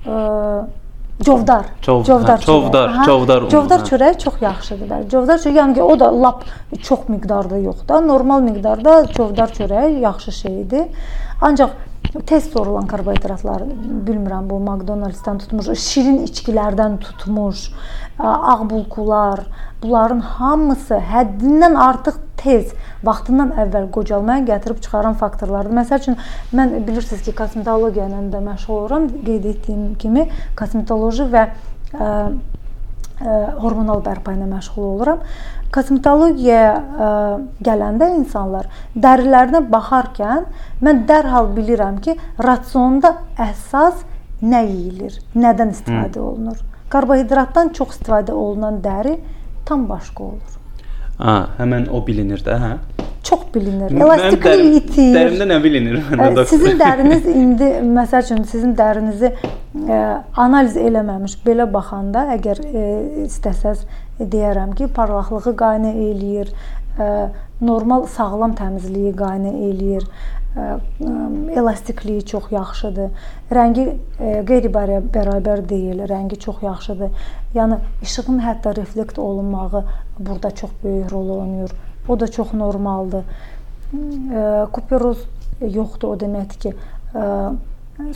ə, 0.05 0.63
Covdar. 1.21 1.65
Çov- 1.85 2.05
Covdar. 2.05 2.39
hə, 2.39 3.05
çovdar 3.05 3.41
unu, 3.41 3.49
Covdar 3.49 3.79
hə. 3.79 3.85
çörəyi 3.89 4.17
çox 4.17 4.41
yaxşıdır. 4.41 4.87
Bəli. 4.89 5.09
Covdar 5.09 5.37
çörəyi 5.37 5.59
yəni 5.59 5.73
ki, 5.73 5.83
o 5.83 5.99
da 5.99 6.07
lap 6.21 6.43
çox 6.81 7.09
miqdarda 7.09 7.57
yox 7.57 7.87
da, 7.89 7.99
normal 8.01 8.41
miqdarda 8.41 9.05
covdar 9.13 9.53
çörəyi 9.53 9.99
yaxşı 9.99 10.31
şeydir. 10.31 10.87
Ancaq 11.41 11.69
tez 12.25 12.49
sorulan 12.49 12.87
karbohidratlar, 12.87 13.61
bilmirəm 14.07 14.49
bu 14.49 14.59
McDonald's-dan 14.59 15.37
tutmuş, 15.37 15.69
şirin 15.79 16.25
içkilərdən 16.25 16.97
tutmuş, 16.99 17.69
ağ 18.19 18.69
bulkular, 18.69 19.45
bunların 19.83 20.19
hamısı 20.19 20.97
həddindən 21.13 21.77
artıq 21.77 22.17
tez, 22.41 22.73
vaxtından 23.05 23.53
əvvəl 23.63 23.89
qocalmaya 23.95 24.45
gətirib 24.47 24.81
çıxaran 24.83 25.17
faktorlardır. 25.19 25.75
Məsəl 25.81 26.03
üçün 26.03 26.19
mən 26.57 26.75
bilirsiniz 26.87 27.23
ki, 27.25 27.35
kosmetologiya 27.37 28.07
ilə 28.09 28.21
də 28.33 28.43
məşğul 28.45 28.77
oluram. 28.77 29.09
Qeyd 29.25 29.47
etdiyim 29.53 29.87
kimi 30.01 30.27
kosmetoloji 30.59 31.27
və 31.33 31.47
ə, 31.47 31.49
ə, 32.01 33.39
hormonal 33.63 34.03
bərpa 34.05 34.35
ilə 34.37 34.49
məşğul 34.51 34.87
oluram. 34.93 35.25
Kosmetologiyaya 35.71 36.71
ə, 36.77 37.11
gələndə 37.63 38.11
insanlar 38.17 38.69
dərilərinə 38.95 39.63
baxarkən 39.71 40.47
mən 40.83 41.05
dərhal 41.09 41.51
bilirəm 41.55 42.01
ki, 42.03 42.17
ratsionda 42.41 43.15
əsas 43.39 44.03
nə 44.41 44.63
yeyilir, 44.65 45.19
nədən 45.37 45.75
istifadə 45.75 46.19
olunur. 46.23 46.57
Karbohidratdan 46.91 47.71
çox 47.77 47.95
istifadə 47.95 48.35
olunan 48.35 48.81
dəri 48.83 49.19
tam 49.65 49.87
başqa 49.87 50.23
olur. 50.23 50.60
Ha, 51.21 51.35
həmin 51.59 51.87
o 51.93 52.01
bilinir 52.07 52.41
də, 52.45 52.55
hə? 52.57 52.71
Çox 53.23 53.43
bilinir. 53.53 53.91
Mənim 53.93 54.01
Elastiklik 54.01 54.45
dərim- 54.47 54.71
itir. 54.79 55.11
Dərimdə 55.15 55.45
nə 55.51 55.57
bilinir 55.63 55.99
məndə? 56.09 56.45
Sizin 56.49 56.79
dəriniz 56.81 57.27
indi 57.29 57.67
məsəl 57.93 58.25
üçün 58.25 58.41
sizin 58.49 58.73
dərinizi 58.79 59.29
ə, 59.29 59.99
analiz 60.41 60.75
eləməmiş 60.81 61.35
belə 61.45 61.67
baxanda 61.71 62.25
əgər 62.37 62.63
ə, 62.65 62.85
istəsəz 63.27 63.85
deyərəm 64.21 64.73
ki, 64.77 64.89
parlaqlığı 64.97 65.53
qaynə 65.61 65.93
eləyir, 66.09 66.49
ə, 66.97 67.11
normal 67.61 68.07
sağlam 68.09 68.57
təmizliyi 68.57 69.13
qaynə 69.21 69.53
eləyir. 69.69 70.07
Elastikliyi 71.55 72.25
çox 72.25 72.51
yaxşıdır. 72.51 73.11
Rəngi 73.51 73.85
qeyri-bərabər 74.19 75.63
deyil, 75.69 76.03
rəngi 76.11 76.39
çox 76.39 76.63
yaxşıdır. 76.63 77.11
Yəni 77.55 77.79
işığın 78.03 78.39
hətta 78.43 78.75
reflekt 78.75 79.19
olunmağı 79.19 79.83
burada 80.19 80.51
çox 80.51 80.71
böyük 80.83 81.11
rol 81.11 81.29
oynayır. 81.39 81.71
O 82.09 82.19
da 82.19 82.27
çox 82.27 82.53
normaldır. 82.53 83.23
Kuperoz 84.73 85.23
yoxdur 85.61 86.07
o 86.07 86.19
deməkdir 86.19 86.59
ki, 86.59 86.73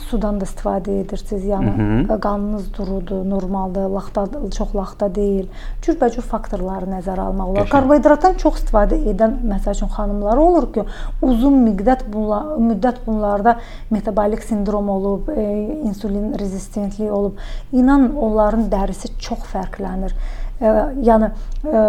sudan 0.02 0.40
da 0.40 0.46
istifadə 0.46 1.00
edirsiniz. 1.00 1.44
Yəni 1.44 1.72
Hı 1.76 1.82
-hı. 1.82 2.20
qanınız 2.20 2.74
durudur, 2.74 3.30
normaldır, 3.30 3.88
laxta 3.90 4.26
çox 4.56 4.74
laxta 4.74 5.14
deyil. 5.14 5.46
Cürbəcür 5.82 6.20
faktorları 6.32 6.86
nəzərə 6.86 7.20
almaq 7.20 7.48
olar. 7.48 7.68
Karbohidratdan 7.68 8.34
çox 8.34 8.60
istifadə 8.60 8.98
edən 9.12 9.32
məsəl 9.52 9.74
üçün 9.78 9.88
xanımlar 9.96 10.36
olur 10.36 10.72
ki, 10.72 10.84
uzun 11.22 11.54
müddət 11.68 12.04
bunla 12.12 12.40
müddət 12.58 12.96
bunlarda 13.06 13.56
metabolik 13.90 14.42
sindrom 14.42 14.88
olub, 14.88 15.28
e, 15.28 15.42
insulin 15.84 16.38
rezistentliyi 16.38 17.10
olub. 17.10 17.34
İnan 17.72 18.16
onların 18.16 18.70
dərisi 18.70 19.08
çox 19.18 19.38
fərqlənir. 19.54 20.12
E, 20.60 20.66
yəni 21.02 21.30
e, 21.64 21.82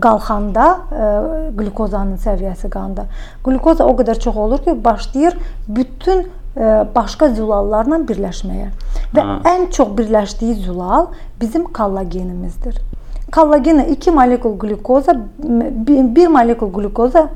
qalxanda 0.00 0.66
ə, 0.92 1.06
qlükozanın 1.56 2.20
səviyyəsi 2.20 2.70
qanda. 2.72 3.06
Qlükoza 3.44 3.86
o 3.88 3.94
qədər 3.98 4.20
çox 4.22 4.36
olur 4.36 4.62
ki, 4.64 4.76
başlayır 4.84 5.38
bütün 5.68 6.26
başqa 6.94 7.30
zülallarla 7.34 8.02
birləşməyə. 8.08 8.70
Və 9.14 9.22
Ha. 9.26 9.40
ən 9.44 9.70
çox 9.70 9.96
birləşdiyi 9.98 10.54
zülal 10.64 11.10
bizim 11.40 11.64
kollagenimizdir. 11.64 12.80
Kollagenə 13.30 13.86
2 13.86 14.10
molekul 14.10 14.56
qlükoza, 14.58 15.12
1 15.38 16.26
molekul 16.28 16.72
qlükoza 16.74 17.28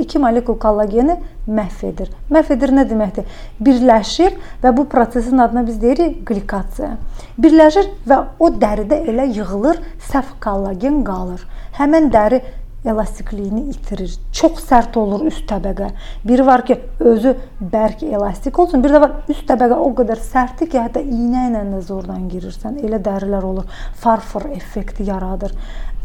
2 0.00 0.18
molekul 0.18 0.58
kollageni 0.58 1.14
məhv 1.46 1.84
edir. 1.86 2.10
Məhv 2.30 2.50
edir 2.52 2.72
nə 2.74 2.82
deməkdir? 2.90 3.24
Birləşir 3.62 4.34
və 4.62 4.76
bu 4.76 4.88
prosesin 4.90 5.38
adına 5.38 5.66
biz 5.66 5.78
deyirik 5.82 6.26
qlikasiya. 6.26 6.96
Birləşir 7.38 7.92
və 8.08 8.18
o 8.38 8.50
dəridə 8.50 9.04
elə 9.06 9.28
yığılır, 9.36 9.78
səhv 10.10 10.34
kollagen 10.42 11.04
qalır. 11.06 11.46
Həmin 11.78 12.10
dəri 12.10 12.42
elastikliyini 12.86 13.66
itirir. 13.72 14.12
Çox 14.32 14.62
sərt 14.68 14.96
olur 15.00 15.26
üst 15.28 15.46
təbəqə. 15.50 15.90
Biri 16.26 16.46
var 16.46 16.64
ki, 16.66 16.78
özü 17.00 17.34
bərk 17.60 18.04
elastik 18.06 18.58
olsun, 18.58 18.84
bir 18.84 18.94
də 18.96 19.02
var 19.02 19.16
üst 19.32 19.46
təbəqə 19.48 19.78
o 19.82 19.90
qədər 19.98 20.22
sərtdir 20.22 20.70
ki, 20.72 20.80
hətta 20.86 21.02
iynə 21.02 21.48
ilə 21.50 21.64
də 21.72 21.82
zordan 21.88 22.28
girirsən. 22.32 22.80
Elə 22.86 23.02
dərilər 23.02 23.46
olur. 23.50 23.82
Farfor 24.02 24.48
effekti 24.56 25.08
yaradır. 25.10 25.54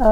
Ə, 0.02 0.12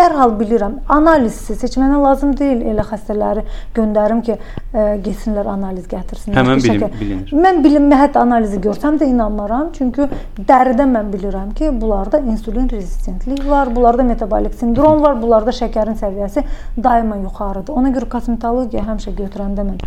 Dərhal 0.00 0.32
bilirəm. 0.40 0.78
Analizsiz 0.90 1.60
heç 1.62 1.76
mənə 1.78 1.98
lazım 2.02 2.32
deyil 2.38 2.62
elə 2.72 2.82
xəstələri 2.88 3.42
göndərim 3.76 4.22
ki, 4.26 4.34
ə, 4.74 4.84
getsinlər 5.04 5.46
analiz 5.52 5.84
gətirsinlər. 5.90 6.34
Həmin 6.38 6.62
bilim- 6.64 6.80
şəkər- 6.80 6.96
bilinir. 7.00 7.34
Mən 7.44 7.60
bilinmə 7.64 7.98
hətta 8.00 8.22
analizi 8.24 8.58
görsəm 8.64 8.96
də 8.98 9.06
inanmaram. 9.12 9.68
Çünki 9.76 10.08
dəridən 10.48 10.90
mən 10.96 11.12
bilirəm 11.12 11.52
ki, 11.54 11.70
bunlarda 11.80 12.18
insulin 12.18 12.66
rezistentlik 12.72 13.44
var, 13.48 13.70
bunlarda 13.76 14.02
metabolik 14.08 14.54
sindrom 14.58 15.02
var, 15.04 15.14
bunlarda 15.22 15.54
şəkərin 15.60 15.94
səviyyəsi 16.00 16.42
daima 16.82 17.16
yuxarıdır. 17.22 17.72
Ona 17.78 17.92
görə 17.94 18.08
kosmetologiya 18.16 18.82
həmişə 18.88 19.14
götürəndə 19.20 19.66
mən 19.70 19.78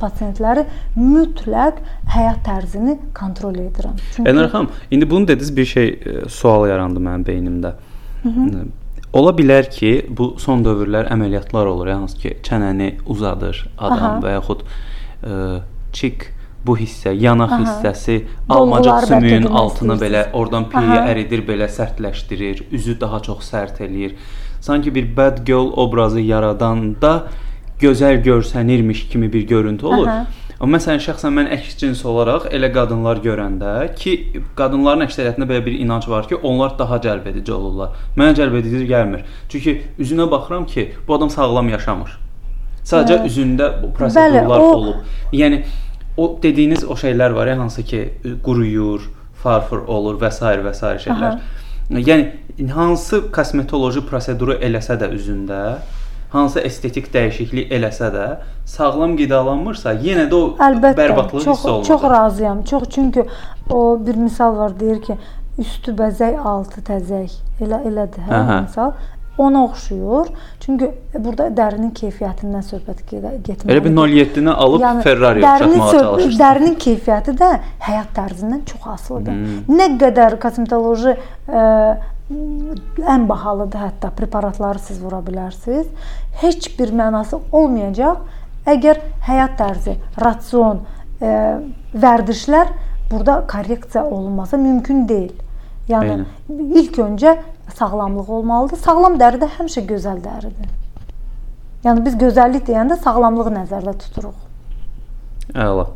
pasientləri 0.00 0.64
mütləq 0.96 1.78
həyat 2.16 2.42
tərzini 2.48 2.98
kontrol 3.14 3.54
edirəm. 3.54 3.94
Çünki 4.16 4.30
Elnur 4.30 4.48
xanım, 4.50 4.68
indi 4.90 5.10
bunu 5.10 5.28
dediniz 5.28 5.56
bir 5.56 5.64
şey 5.64 6.00
sual 6.28 6.66
yarandı 6.68 7.00
mənim 7.00 7.24
beynimdə. 7.26 7.72
Ola 9.12 9.32
bilər 9.32 9.70
ki, 9.72 9.92
bu 10.12 10.34
son 10.40 10.60
dövrlər 10.64 11.08
əməliyyatlar 11.14 11.68
olur, 11.70 11.88
hansı 11.88 12.18
ki, 12.20 12.34
çənəni 12.44 12.90
uzadır 13.08 13.62
adam 13.78 14.10
Aha. 14.10 14.18
və 14.24 14.34
yaxud 14.34 14.64
ə, 15.24 15.38
çik 15.96 16.26
bu 16.66 16.76
hissə, 16.76 17.14
yanaq 17.16 17.54
Aha. 17.54 17.60
hissəsi 17.62 18.18
almacıq 18.52 19.06
sümüyün 19.08 19.46
altını 19.46 19.96
belə 19.96 20.26
istəyirsiniz. 20.26 20.34
oradan 20.40 20.68
piyə 20.74 20.98
əridir, 21.14 21.44
belə 21.48 21.70
sərtləşdirir, 21.72 22.66
üzü 22.72 22.98
daha 23.00 23.22
çox 23.24 23.48
sərt 23.48 23.80
eləyir. 23.80 24.18
Sanki 24.60 24.94
bir 24.94 25.08
bad 25.16 25.40
girl 25.46 25.72
obrazı 25.76 26.20
yaradanda 26.20 27.30
gözəl 27.80 28.20
görsənirmiş 28.26 29.08
kimi 29.08 29.32
bir 29.32 29.46
görüntü 29.48 29.86
olur. 29.86 30.06
Aha. 30.06 30.26
Məsələn 30.58 30.98
şəxsən 30.98 31.30
mən 31.36 31.48
əks 31.54 31.76
cins 31.78 32.00
olaraq 32.08 32.48
elə 32.50 32.72
qadınlar 32.74 33.20
görəndə 33.22 33.72
ki, 33.94 34.14
qadınların 34.58 35.04
əksəriyyətində 35.06 35.46
belə 35.46 35.62
bir 35.68 35.76
inanc 35.78 36.08
var 36.10 36.26
ki, 36.26 36.34
onlar 36.42 36.72
daha 36.78 36.98
cəlbedici 37.04 37.52
olurlar. 37.54 37.92
Mənə 38.18 38.34
cəlbedici 38.40 38.80
gəlmir. 38.90 39.22
Çünki 39.52 39.76
üzünə 40.02 40.26
baxıram 40.30 40.66
ki, 40.66 40.88
bu 41.06 41.14
adam 41.14 41.30
sağlam 41.30 41.68
yaşamır. 41.70 42.16
Sadəcə 42.82 43.20
Hə. 43.20 43.28
üzündə 43.30 43.68
bu 43.84 43.92
prosedurlar 43.94 44.58
Bəli, 44.58 44.66
o- 44.66 44.74
olub. 44.80 44.96
Yəni 45.32 45.60
o 46.16 46.26
dediyiniz 46.42 46.82
o 46.84 46.96
şeylər 46.98 47.34
var 47.38 47.46
ya, 47.46 47.58
hansı 47.58 47.84
ki, 47.86 48.02
quruyur, 48.42 49.06
farfur 49.38 49.84
olur 49.86 50.18
və 50.18 50.32
s. 50.34 50.42
və 50.42 50.74
s. 50.74 50.82
şeylər. 51.06 51.38
Yəni 51.90 52.68
hansı 52.74 53.22
kosmetoloji 53.30 54.02
proseduru 54.10 54.58
eləsə 54.58 54.98
də 54.98 55.12
üzündə, 55.14 55.78
hansı 56.32 56.60
estetik 56.60 57.08
dəyişiklik 57.14 57.72
eləsə 57.72 58.10
də, 58.14 58.26
sağlam 58.68 59.16
qidalanmırsa, 59.16 59.94
yenə 60.04 60.28
də 60.30 60.34
o 60.36 60.48
Əlbəttə, 60.60 60.96
bərbatlıq 60.98 61.44
çox 61.44 61.58
hiss 61.58 61.66
olunur. 61.66 61.84
çox 61.84 62.02
razıyam. 62.02 62.62
Çox 62.62 62.88
çünki 62.90 63.24
o 63.70 63.98
bir 64.06 64.14
misal 64.14 64.56
var 64.56 64.80
deyir 64.80 65.02
ki, 65.02 65.16
üstü 65.58 65.94
bəzək, 65.98 66.36
altı 66.38 66.80
təzək. 66.80 67.38
Elə 67.60 67.80
elədir 67.88 68.28
hə 68.28 68.34
Aha. 68.42 68.60
misal. 68.66 68.92
Ona 69.38 69.64
oxşuyur. 69.64 70.26
Çünki 70.60 70.90
burada 71.14 71.44
dərinin 71.54 71.92
keyfiyyətindən 71.94 72.64
söhbət 72.66 73.04
getməlidir. 73.06 73.68
Elə 73.70 73.84
bir 73.84 73.92
07-ni 73.94 74.50
alıb 74.50 74.82
yəni, 74.82 75.02
Ferrari 75.02 75.42
dərinin 75.44 75.78
çatmağa 75.78 75.92
çalışırsınız. 75.92 76.38
Dərinin 76.40 76.74
keyfiyyəti 76.84 77.34
də 77.38 77.50
həyat 77.86 78.10
tərzindən 78.16 78.64
çox 78.66 78.88
asılıdır. 78.94 79.32
Hmm. 79.38 79.78
Nə 79.78 79.86
qədər 80.02 80.38
kosmetoloji 80.42 81.14
ə, 81.14 81.62
ən 82.28 83.28
bahalıdır 83.28 83.78
hətta 83.86 84.10
preparatları 84.16 84.78
siz 84.78 85.00
vura 85.02 85.20
bilərsiniz. 85.24 85.86
Heç 86.42 86.68
bir 86.78 86.92
mənası 86.92 87.40
olmayacaq 87.52 88.20
əgər 88.68 89.00
həyat 89.24 89.54
tərzi, 89.56 89.94
ratsion, 90.20 90.82
ə, 91.20 91.60
vərdişlər 91.94 92.72
burada 93.10 93.40
korreksiya 93.48 94.04
olunması 94.04 94.58
mümkün 94.58 95.06
deyil. 95.08 95.32
Yəni 95.88 96.18
Eynən. 96.18 96.26
ilk 96.76 96.98
öncə 97.00 97.38
sağlamlıq 97.74 98.28
olmalıdır. 98.28 98.76
Sağlam 98.82 99.16
dəri 99.20 99.40
də 99.40 99.48
həmişə 99.56 99.86
gözəl 99.88 100.20
dəridir. 100.20 100.68
Yəni 101.86 102.04
biz 102.04 102.18
gözəllik 102.20 102.66
deyəndə 102.68 102.98
sağlamlığı 103.00 103.54
nəzərdə 103.54 103.94
tuturuq. 104.02 104.36
Əla. 105.54 105.86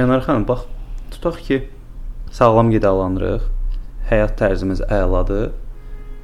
Ənar 0.00 0.24
xanım, 0.24 0.46
bax, 0.48 0.64
tutaq 1.12 1.42
ki, 1.44 1.60
sağlam 2.32 2.70
qidalanırıq, 2.72 3.44
həyat 4.10 4.36
tərzimiz 4.40 4.82
əladır. 4.86 5.50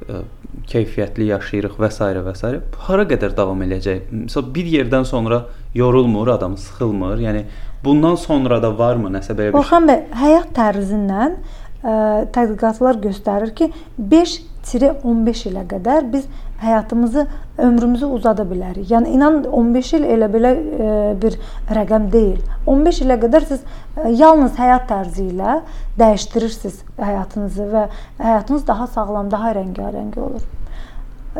ə, 0.09 0.23
keyfiyyətli 0.69 1.27
yaşayırıq 1.31 1.75
və 1.81 1.89
s. 1.91 1.99
və 2.25 2.33
s. 2.35 2.51
hara 2.87 3.05
qədər 3.09 3.35
davam 3.35 3.61
eləyəcək? 3.65 4.05
Məsələn, 4.11 4.53
bir 4.55 4.69
yerdən 4.77 5.05
sonra 5.07 5.43
yorulmur, 5.75 6.27
adam 6.35 6.57
sıxılmır. 6.57 7.17
Yəni 7.23 7.43
bundan 7.83 8.15
sonra 8.19 8.61
da 8.63 8.71
varmı 8.77 9.11
nəsə 9.13 9.35
belə 9.37 9.51
bir 9.51 9.59
Orxan 9.59 9.87
bəy, 9.89 10.03
həyat 10.21 10.53
tərzindən 10.55 11.37
ə, 11.83 11.93
tədqiqatlar 12.35 13.01
göstərir 13.03 13.53
ki, 13.57 13.71
5-15 13.99 15.47
ilə 15.51 15.65
qədər 15.73 16.09
biz 16.13 16.29
həyatımızı, 16.63 17.25
ömrümüzü 17.57 18.05
uzada 18.05 18.43
bilərik. 18.47 18.87
Yəni 18.91 19.13
inan 19.17 19.43
15 19.45 19.91
il 19.97 20.05
elə 20.15 20.29
belə 20.31 20.51
e, 20.53 20.93
bir 21.21 21.37
rəqəm 21.77 22.09
deyil. 22.13 22.39
15 22.67 23.01
ilə 23.05 23.17
qədər 23.21 23.47
siz 23.49 23.61
e, 23.61 24.09
yalnız 24.09 24.55
həyat 24.59 24.87
tərzi 24.89 25.27
ilə 25.33 25.59
dəyişdirirsiniz 25.99 26.79
həyatınızı 26.99 27.67
və 27.75 27.83
həyatınız 28.21 28.65
daha 28.67 28.87
sağlam, 28.95 29.29
daha 29.31 29.53
rəngarəng 29.59 30.17
olur. 30.19 30.47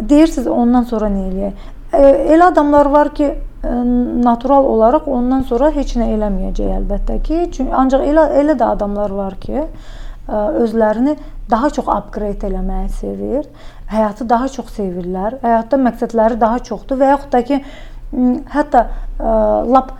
Deyirsiniz 0.01 0.47
ondan 0.47 0.85
sonra 0.89 1.09
nə 1.13 1.25
eləyək? 1.31 1.65
E, 1.93 2.05
elə 2.35 2.51
adamlar 2.51 2.91
var 2.93 3.13
ki, 3.15 3.33
natural 3.63 4.65
olaraq 4.67 5.05
ondan 5.07 5.45
sonra 5.47 5.69
heç 5.71 5.93
nə 5.95 6.09
eləməyəcək 6.17 6.71
əlbəttə 6.81 7.19
ki. 7.23 7.37
Çünki 7.55 7.71
ancaq 7.71 8.01
elə 8.03 8.25
elə 8.41 8.57
də 8.59 8.73
adamlar 8.75 9.13
var 9.15 9.37
ki, 9.39 9.63
özlərini 10.27 11.15
daha 11.51 11.69
çox 11.69 11.87
upgrade 11.87 12.47
eləməyi 12.47 12.89
sevir, 12.95 13.47
həyatı 13.93 14.29
daha 14.29 14.51
çox 14.51 14.71
sevirlər, 14.77 15.39
həyatda 15.43 15.81
məqsədləri 15.87 16.39
daha 16.41 16.61
çoxdur 16.69 17.01
və 17.01 17.11
yaxud 17.13 17.33
da 17.33 17.43
ki, 17.49 17.61
hətta 18.53 18.87
lap 19.73 19.93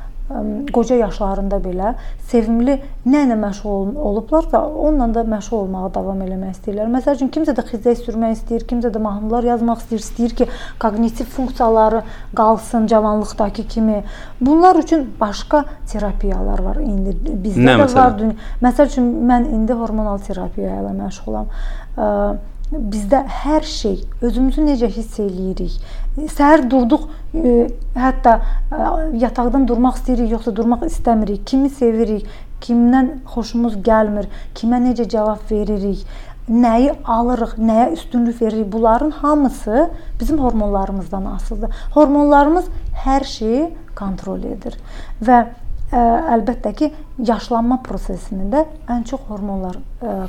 qoca 0.73 0.95
yaşlarında 0.95 1.57
belə 1.61 1.89
sevimli 2.29 2.77
nə 3.05 3.23
ilə 3.25 3.35
məşğul 3.37 3.97
olublarsa, 3.99 4.61
onunla 4.65 5.09
da 5.13 5.23
məşğul 5.27 5.65
olmağa 5.65 5.89
davam 5.97 6.21
eləmək 6.23 6.55
istəyirlər. 6.55 6.87
Məsəl 6.93 7.17
üçün 7.19 7.31
kimsə 7.35 7.53
də 7.57 7.65
xizək 7.67 7.99
sürmək 8.05 8.37
istəyir, 8.37 8.63
kimsə 8.69 8.89
də 8.93 9.01
mahnılar 9.03 9.45
yazmaq 9.51 9.83
istəyir, 9.83 10.01
istəyir 10.05 10.35
ki, 10.39 10.47
koqnitiv 10.81 11.27
funksiyaları 11.35 12.01
qalsın 12.39 12.87
cavanlıqdakı 12.87 13.67
kimi. 13.75 13.99
Bunlar 14.41 14.79
üçün 14.81 15.05
başqa 15.19 15.65
terapiyalar 15.91 16.63
var 16.69 16.79
indi. 16.81 17.17
Bizdə 17.43 17.67
nə, 17.67 17.75
də 17.75 17.83
məsələn? 17.83 18.31
var. 18.31 18.49
Məsəl 18.63 18.89
üçün 18.93 19.13
mən 19.29 19.51
indi 19.51 19.77
hormonal 19.83 20.23
terapiya 20.23 20.79
ilə 20.81 20.95
məşğulam 21.03 21.51
bizdə 22.73 23.23
hər 23.43 23.65
şey 23.67 23.99
özümüzü 24.21 24.65
necə 24.65 24.89
hiss 24.91 25.19
eləyirik. 25.21 25.75
Səhər 26.17 26.65
durduq, 26.69 27.07
e, 27.33 27.53
hətta 27.97 28.35
e, 28.39 28.81
yataqdan 29.21 29.67
durmaq 29.69 29.99
istəyirik, 29.99 30.33
yoxsa 30.35 30.53
durmaq 30.55 30.85
istəmirik. 30.87 31.43
Kimi 31.49 31.69
sevirik, 31.73 32.27
kimdən 32.63 33.09
xoşumuz 33.33 33.79
gəlmir, 33.85 34.29
kimə 34.57 34.79
necə 34.83 35.07
cavab 35.09 35.43
veririk, 35.51 36.05
nəyi 36.49 36.93
alırıq, 37.05 37.57
nəyə 37.57 37.91
üstünlük 37.97 38.41
veririk. 38.41 38.71
Bunların 38.73 39.11
hamısı 39.11 39.89
bizim 40.19 40.39
hormonlarımızdan 40.39 41.25
asılıdır. 41.35 41.75
Hormonlarımız 41.93 42.65
hər 43.05 43.23
şeyi 43.23 43.67
kontrol 43.95 44.43
edir 44.43 44.77
və 45.23 45.45
əlbəttə 45.93 46.73
ki, 46.77 46.91
yaşlanma 47.21 47.77
prosesini 47.85 48.47
də 48.49 48.63
ən 48.89 49.03
çox 49.05 49.21
hormonlar 49.29 49.77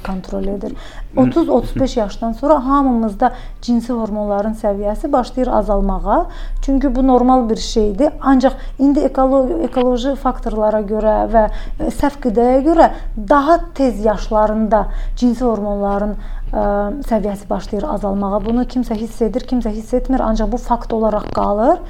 kontrol 0.07 0.45
edir. 0.53 0.75
30-35 1.17 1.99
yaşdan 1.99 2.33
sonra 2.33 2.59
hamımızda 2.67 3.33
cinsi 3.63 3.93
hormonların 3.93 4.55
səviyyəsi 4.61 5.13
başlayır 5.13 5.49
azalmağa. 5.49 6.27
Çünki 6.63 6.95
bu 6.95 7.07
normal 7.07 7.49
bir 7.51 7.57
şeydir. 7.57 8.13
Ancaq 8.21 8.53
indi 8.79 9.01
ekoloji, 9.01 9.55
ekoloji 9.69 10.15
faktorlara 10.15 10.81
görə 10.81 11.17
və 11.33 11.45
səhv 11.81 12.21
qidaya 12.23 12.61
görə 12.69 12.91
daha 13.29 13.59
tez 13.75 14.05
yaşlarında 14.05 14.87
cinsi 15.17 15.45
hormonların 15.45 16.13
ə, 16.53 16.67
səviyyəsi 17.09 17.49
başlayır 17.51 17.89
azalmağa. 17.97 18.45
Bunu 18.45 18.67
kimsə 18.69 18.95
hiss 19.01 19.23
edir, 19.23 19.49
kimsə 19.49 19.73
hiss 19.73 19.95
etmir, 19.95 20.21
ancaq 20.21 20.53
bu 20.53 20.61
fakt 20.61 20.93
olaraq 20.93 21.33
qalır 21.35 21.81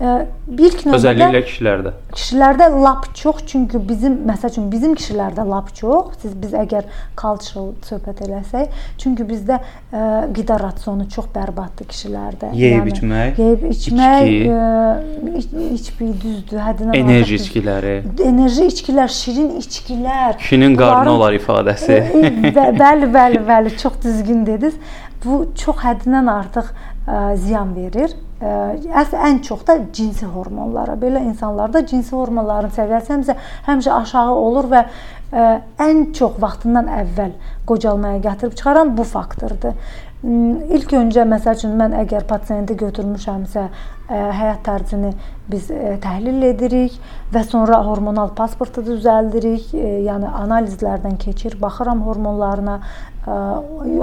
bir 0.00 0.72
növbədə 0.72 0.96
özəlliklə 0.96 1.40
kişilərdə. 1.46 1.90
Kişilərdə 2.16 2.66
lap 2.82 3.04
çox, 3.14 3.42
çünki 3.46 3.78
bizim 3.88 4.16
məsəl 4.26 4.50
üçün 4.50 4.70
bizim 4.72 4.94
kişilərdə 4.98 5.44
lap 5.46 5.68
çox. 5.76 6.16
Siz 6.22 6.32
biz 6.42 6.56
əgər 6.58 6.88
cultural 7.18 7.68
söhbət 7.86 8.22
eləsək, 8.26 8.80
çünki 8.98 9.26
bizdə 9.28 9.60
ə, 9.60 10.02
qida 10.34 10.58
rasionu 10.62 11.06
çox 11.12 11.28
bərbaddır 11.34 11.90
kişilərdə. 11.92 12.50
Yeyib 12.58 12.88
yəni, 12.88 12.96
içmək, 12.96 13.40
yeyib 13.44 13.64
içmək, 13.70 14.32
ə, 14.56 15.36
iç, 15.42 15.54
içmək 15.78 16.12
düzdür, 16.24 16.62
həddindən 16.66 16.98
enerji 16.98 17.38
içkiləri. 17.38 17.96
Enerji 18.32 18.68
içkilər, 18.72 19.16
şirin 19.22 19.52
içkilər. 19.60 20.38
Kişinin 20.42 20.76
qarnı 20.80 21.14
olar 21.14 21.38
ifadəsi. 21.38 22.02
bəli, 22.82 23.12
bəli, 23.12 23.44
bəli, 23.46 23.76
çox 23.78 24.02
düzgün 24.02 24.46
dediniz. 24.48 24.80
Bu 25.22 25.44
çox 25.54 25.84
həddindən 25.84 26.26
artıq 26.26 26.72
ə, 26.72 26.91
ziyan 27.06 27.74
verir 27.76 28.14
Əsl 28.42 29.20
ən 29.22 29.36
çox 29.46 29.60
da 29.68 29.76
cinsi 29.94 30.26
hormonlara. 30.26 30.96
Belə 30.98 31.22
insanlarda 31.28 31.84
cinsi 31.86 32.14
hormonların 32.16 32.72
səviyyəsi 32.74 33.12
həmişə 33.14 33.36
həmişə 33.68 33.92
aşağı 34.00 34.32
olur 34.34 34.68
və 34.72 34.80
ən 35.86 36.08
çox 36.18 36.40
vaxtından 36.42 36.90
əvvəl 36.90 37.36
qocalmaya 37.70 38.18
gətirib 38.24 38.56
çıxaran 38.58 38.96
bu 38.96 39.06
faktordur. 39.06 39.78
İlk 40.22 40.92
öncə 40.98 41.22
məsəl 41.26 41.56
üçün 41.58 41.78
mən 41.78 41.94
əgər 42.02 42.26
pasiyenti 42.30 42.74
götürmüşəmsə, 42.82 43.64
həyat 44.10 44.60
tərzini 44.66 45.14
biz 45.52 45.70
ə, 45.70 45.96
təhlil 46.02 46.42
edirik 46.48 46.98
və 47.32 47.44
sonra 47.48 47.82
hormonal 47.86 48.32
pasportu 48.36 48.84
düzəldirik, 48.86 49.70
ə, 49.76 49.94
yəni 50.08 50.32
analizlərdən 50.42 51.16
keçir, 51.22 51.58
baxıram 51.62 52.02
hormonlarına, 52.08 52.80
ə, 53.22 53.38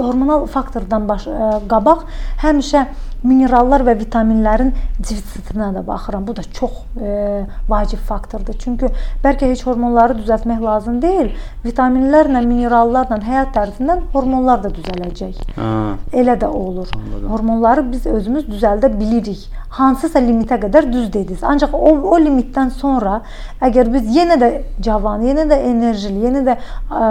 hormonal 0.00 0.46
faktordan 0.50 1.08
baş 1.10 1.28
qabaq 1.70 2.06
həmişə 2.44 2.86
minerallar 3.26 3.84
və 3.84 3.94
vitaminlərin 4.00 4.72
defitsitinə 4.98 5.70
də 5.74 5.82
baxıram. 5.86 6.24
Bu 6.26 6.34
da 6.36 6.42
çox 6.42 6.80
e, 6.96 7.44
vacib 7.68 8.00
faktordur. 8.08 8.56
Çünki 8.60 8.90
bəlkə 9.24 9.50
heç 9.50 9.64
hormonları 9.66 10.18
düzəltmək 10.20 10.62
lazım 10.64 11.00
deyil. 11.02 11.32
Vitaminlərlə, 11.64 12.42
minerallarla, 12.46 13.20
həyat 13.26 13.52
tərzindən 13.56 14.06
hormonlar 14.14 14.64
da 14.64 14.72
düzələcək. 14.76 15.40
Ha. 15.58 15.70
Elə 16.12 16.38
də 16.40 16.48
olur. 16.48 16.88
Anladım. 16.96 17.28
Hormonları 17.34 17.86
biz 17.92 18.06
özümüz 18.06 18.48
düzəldə 18.48 18.92
bilirik. 18.98 19.48
Hansısa 19.70 20.18
limitə 20.24 20.58
qədər 20.60 20.88
düz 20.92 21.12
dediniz. 21.12 21.39
Ancaq 21.46 21.74
o 21.76 21.92
o 22.14 22.18
limitdən 22.20 22.72
sonra 22.74 23.20
əgər 23.62 23.92
biz 23.92 24.10
yenə 24.16 24.38
də 24.40 24.50
cavan, 24.82 25.24
yenə 25.26 25.46
də 25.50 25.60
enerjili, 25.70 26.26
yenə 26.26 26.44
də 26.46 26.56
ə, 26.56 27.06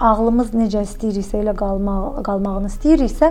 ağlımız 0.00 0.52
necə 0.56 0.82
istəyiriksə 0.84 1.40
elə 1.40 1.54
qalmaq 1.56 2.20
qalmağını 2.26 2.68
istəyiriksə, 2.70 3.30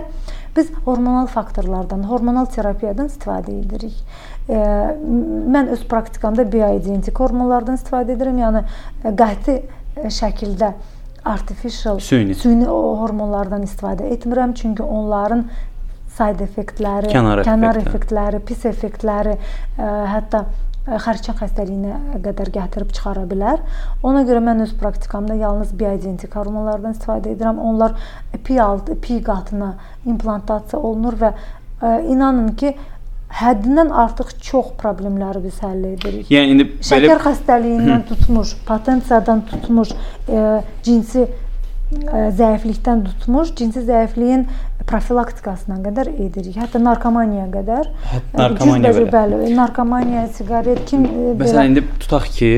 biz 0.56 0.72
hormonal 0.86 1.28
faktorlardan, 1.30 2.02
hormonal 2.10 2.48
terapiyadan 2.50 3.10
istifadə 3.12 3.54
edirik. 3.60 3.96
E, 4.48 4.58
mən 5.54 5.70
öz 5.74 5.86
praktikamda 5.90 6.46
bioidentik 6.50 7.18
hormonlardan 7.22 7.78
istifadə 7.78 8.16
edirəm. 8.16 8.42
Yəni 8.42 8.64
qəti 9.20 9.60
şəkildə 10.18 10.72
artificial 11.26 11.98
süni, 12.02 12.34
süni 12.38 12.66
hormonlardan 12.70 13.64
istifadə 13.66 14.10
etmirəm, 14.14 14.54
çünki 14.58 14.82
onların 14.82 15.46
side 16.16 16.44
effektləri, 16.46 17.10
kənar, 17.12 17.42
kənar 17.46 17.80
effektləri, 17.82 18.40
pis 18.48 18.64
effektləri, 18.68 19.36
ə, 19.76 19.90
hətta 20.14 20.46
xərçəng 20.86 21.38
xəstəliyinə 21.40 22.20
qədər 22.22 22.50
gətirib 22.54 22.92
çıxara 22.94 23.24
bilər. 23.26 23.62
Ona 24.06 24.22
görə 24.28 24.42
mən 24.46 24.62
öz 24.62 24.74
praktikamda 24.78 25.34
yalnız 25.40 25.72
bioidentik 25.78 26.36
hormonlardan 26.38 26.94
istifadə 26.94 27.32
edirəm. 27.34 27.58
Onlar 27.58 27.96
pi 28.46 28.60
alt, 28.62 28.92
pi 29.02 29.18
qatına 29.26 29.72
implantasiya 30.06 30.78
olunur 30.78 31.18
və 31.24 31.32
ə, 31.32 31.96
inanın 32.06 32.52
ki, 32.60 32.76
həddindən 33.36 33.90
artıq 33.90 34.30
çox 34.46 34.68
problemləri 34.78 35.42
biz 35.44 35.58
həll 35.64 35.82
edirik. 35.90 36.30
Yəni 36.30 36.54
indi 36.54 36.68
belə 36.70 36.86
şəkər 36.92 37.24
xəstəliyindən 37.24 38.06
tutmuş, 38.12 38.54
potensiyadan 38.68 39.42
tutmuş, 39.50 39.90
ə, 40.30 40.60
cinsi 40.86 41.26
ə, 41.26 42.28
zəiflikdən 42.38 43.02
tutmuş, 43.10 43.50
cinsi 43.58 43.82
zəifliyin 43.90 44.46
profilaktikasına 44.86 45.80
qədər 45.84 46.10
edirik. 46.14 46.56
Hətta 46.60 46.80
narkomaniyaya 46.82 47.48
qədər. 47.52 47.88
Hətta 48.12 48.42
narkomaniya 48.42 49.06
bəli, 49.12 49.54
narkomaniya, 49.56 50.26
siqaret 50.36 50.84
kim 50.90 51.06
Məsələn 51.40 51.72
indi 51.72 51.84
tutaq 52.02 52.28
ki, 52.38 52.52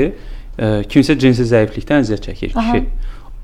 ə, 0.59 0.73
kimsə 0.93 1.17
cinsi 1.21 1.49
zəiflikdən 1.49 2.05
əziyyət 2.05 2.31
çəkir 2.31 2.57
kişi. 2.57 2.85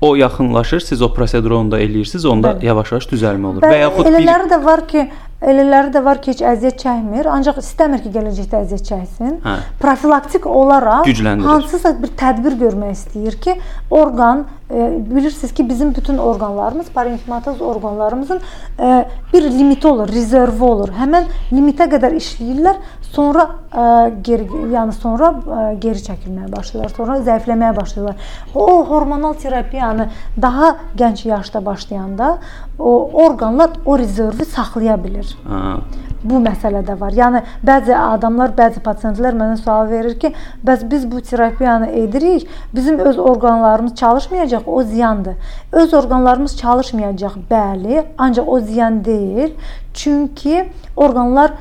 O 0.01 0.15
yaxınlaşır, 0.15 0.79
siz 0.79 1.01
o 1.01 1.13
proseduru 1.13 1.57
onda 1.57 1.79
eləyirsiniz, 1.79 2.25
onda 2.27 2.57
yavaş-yavaş 2.61 3.05
düzəlmə 3.13 3.47
olur. 3.47 3.63
Və 3.63 3.77
yaxud 3.79 4.09
elələri 4.09 4.43
bir... 4.43 4.51
də 4.51 4.57
var 4.65 4.81
ki, 4.89 5.05
elələri 5.41 5.93
də 5.95 6.01
var 6.03 6.19
ki, 6.21 6.33
heç 6.33 6.41
əziyyət 6.49 6.81
çəkmir, 6.83 7.29
ancaq 7.31 7.61
istəmir 7.61 8.03
ki, 8.03 8.11
gələcəkdə 8.17 8.59
əziyyət 8.65 8.89
çəksin. 8.89 9.37
Hə. 9.45 9.55
Profilaktik 9.79 10.45
olaraq 10.51 11.07
hansısa 11.47 11.93
bir 12.01 12.11
tədbir 12.19 12.59
görmək 12.59 12.91
istəyir 12.97 13.39
ki, 13.45 13.55
orqan 13.89 14.43
e, 14.43 14.64
bilirsiniz 14.69 15.53
ki 15.53 15.69
bizim 15.69 15.95
bütün 15.95 16.17
orqanlarımız, 16.17 16.89
parenkimataz 16.89 17.61
orqanlarımızın 17.61 18.39
e, 18.79 19.05
bir 19.33 19.43
limiti 19.43 19.87
olur, 19.87 20.07
rezervi 20.07 20.63
olur. 20.63 20.89
Həmin 20.97 21.27
limitə 21.53 21.85
qədər 21.91 22.15
işləyirlər, 22.17 22.79
sonra 23.11 23.45
e, 23.71 23.83
geri 24.25 24.47
yəni 24.73 24.95
sonra 24.97 25.31
e, 25.31 25.75
geri 25.75 26.01
çəkilməyə 26.07 26.49
başlayırlar, 26.55 26.95
sonra 26.97 27.19
zəifləməyə 27.29 27.75
başlayırlar. 27.77 28.15
O 28.55 28.85
hormonal 28.89 29.33
terapiyanı 29.33 30.09
daha 30.41 30.75
gənc 30.97 31.27
yaşda 31.27 31.65
başlayanda 31.65 32.37
o 32.79 33.09
orqanlar 33.25 33.69
o 33.85 33.99
rezervi 33.99 34.45
saxlaya 34.45 35.03
bilir. 35.03 35.37
Ha. 35.47 35.77
Bu 36.25 36.39
məsələ 36.41 36.81
də 36.85 36.95
var. 36.99 37.13
Yəni 37.13 37.41
bəzi 37.65 37.93
adamlar, 37.95 38.55
bəzi 38.57 38.81
pasientlər 38.83 39.35
mənə 39.37 39.59
sual 39.61 39.89
verir 39.91 40.15
ki, 40.19 40.31
bəs 40.65 40.85
biz 40.89 41.05
bu 41.11 41.21
terapiyanı 41.21 41.87
edirik, 42.01 42.47
bizim 42.73 42.99
öz 42.99 43.19
orqanlarımız 43.19 43.95
çalışmayacaq, 43.95 44.54
o 44.65 44.83
ziyandır. 44.83 45.35
Öz 45.71 45.93
orqanlarımız 45.93 46.57
çalışmayacaq, 46.57 47.37
bəli, 47.51 48.03
ancaq 48.17 48.47
o 48.47 48.59
ziyan 48.59 49.05
deyil. 49.05 49.53
Çünki 49.93 50.65
orqanlar 50.95 51.55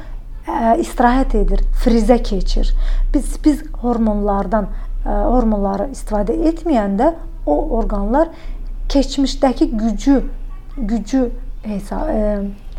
ə, 0.47 0.79
istirahət 0.81 1.37
edir, 1.43 1.63
frizə 1.85 2.23
keçir. 2.23 2.75
Biz 3.15 3.39
biz 3.45 3.63
hormonlardan 3.83 4.69
ə, 5.05 5.21
hormonları 5.31 5.91
istifadə 5.95 6.37
etməyəndə 6.51 7.15
o 7.47 7.57
orqanlar 7.79 8.29
keçmişdəki 8.89 9.71
gücü 9.77 10.23
gücü 10.77 11.31
hesab 11.63 12.09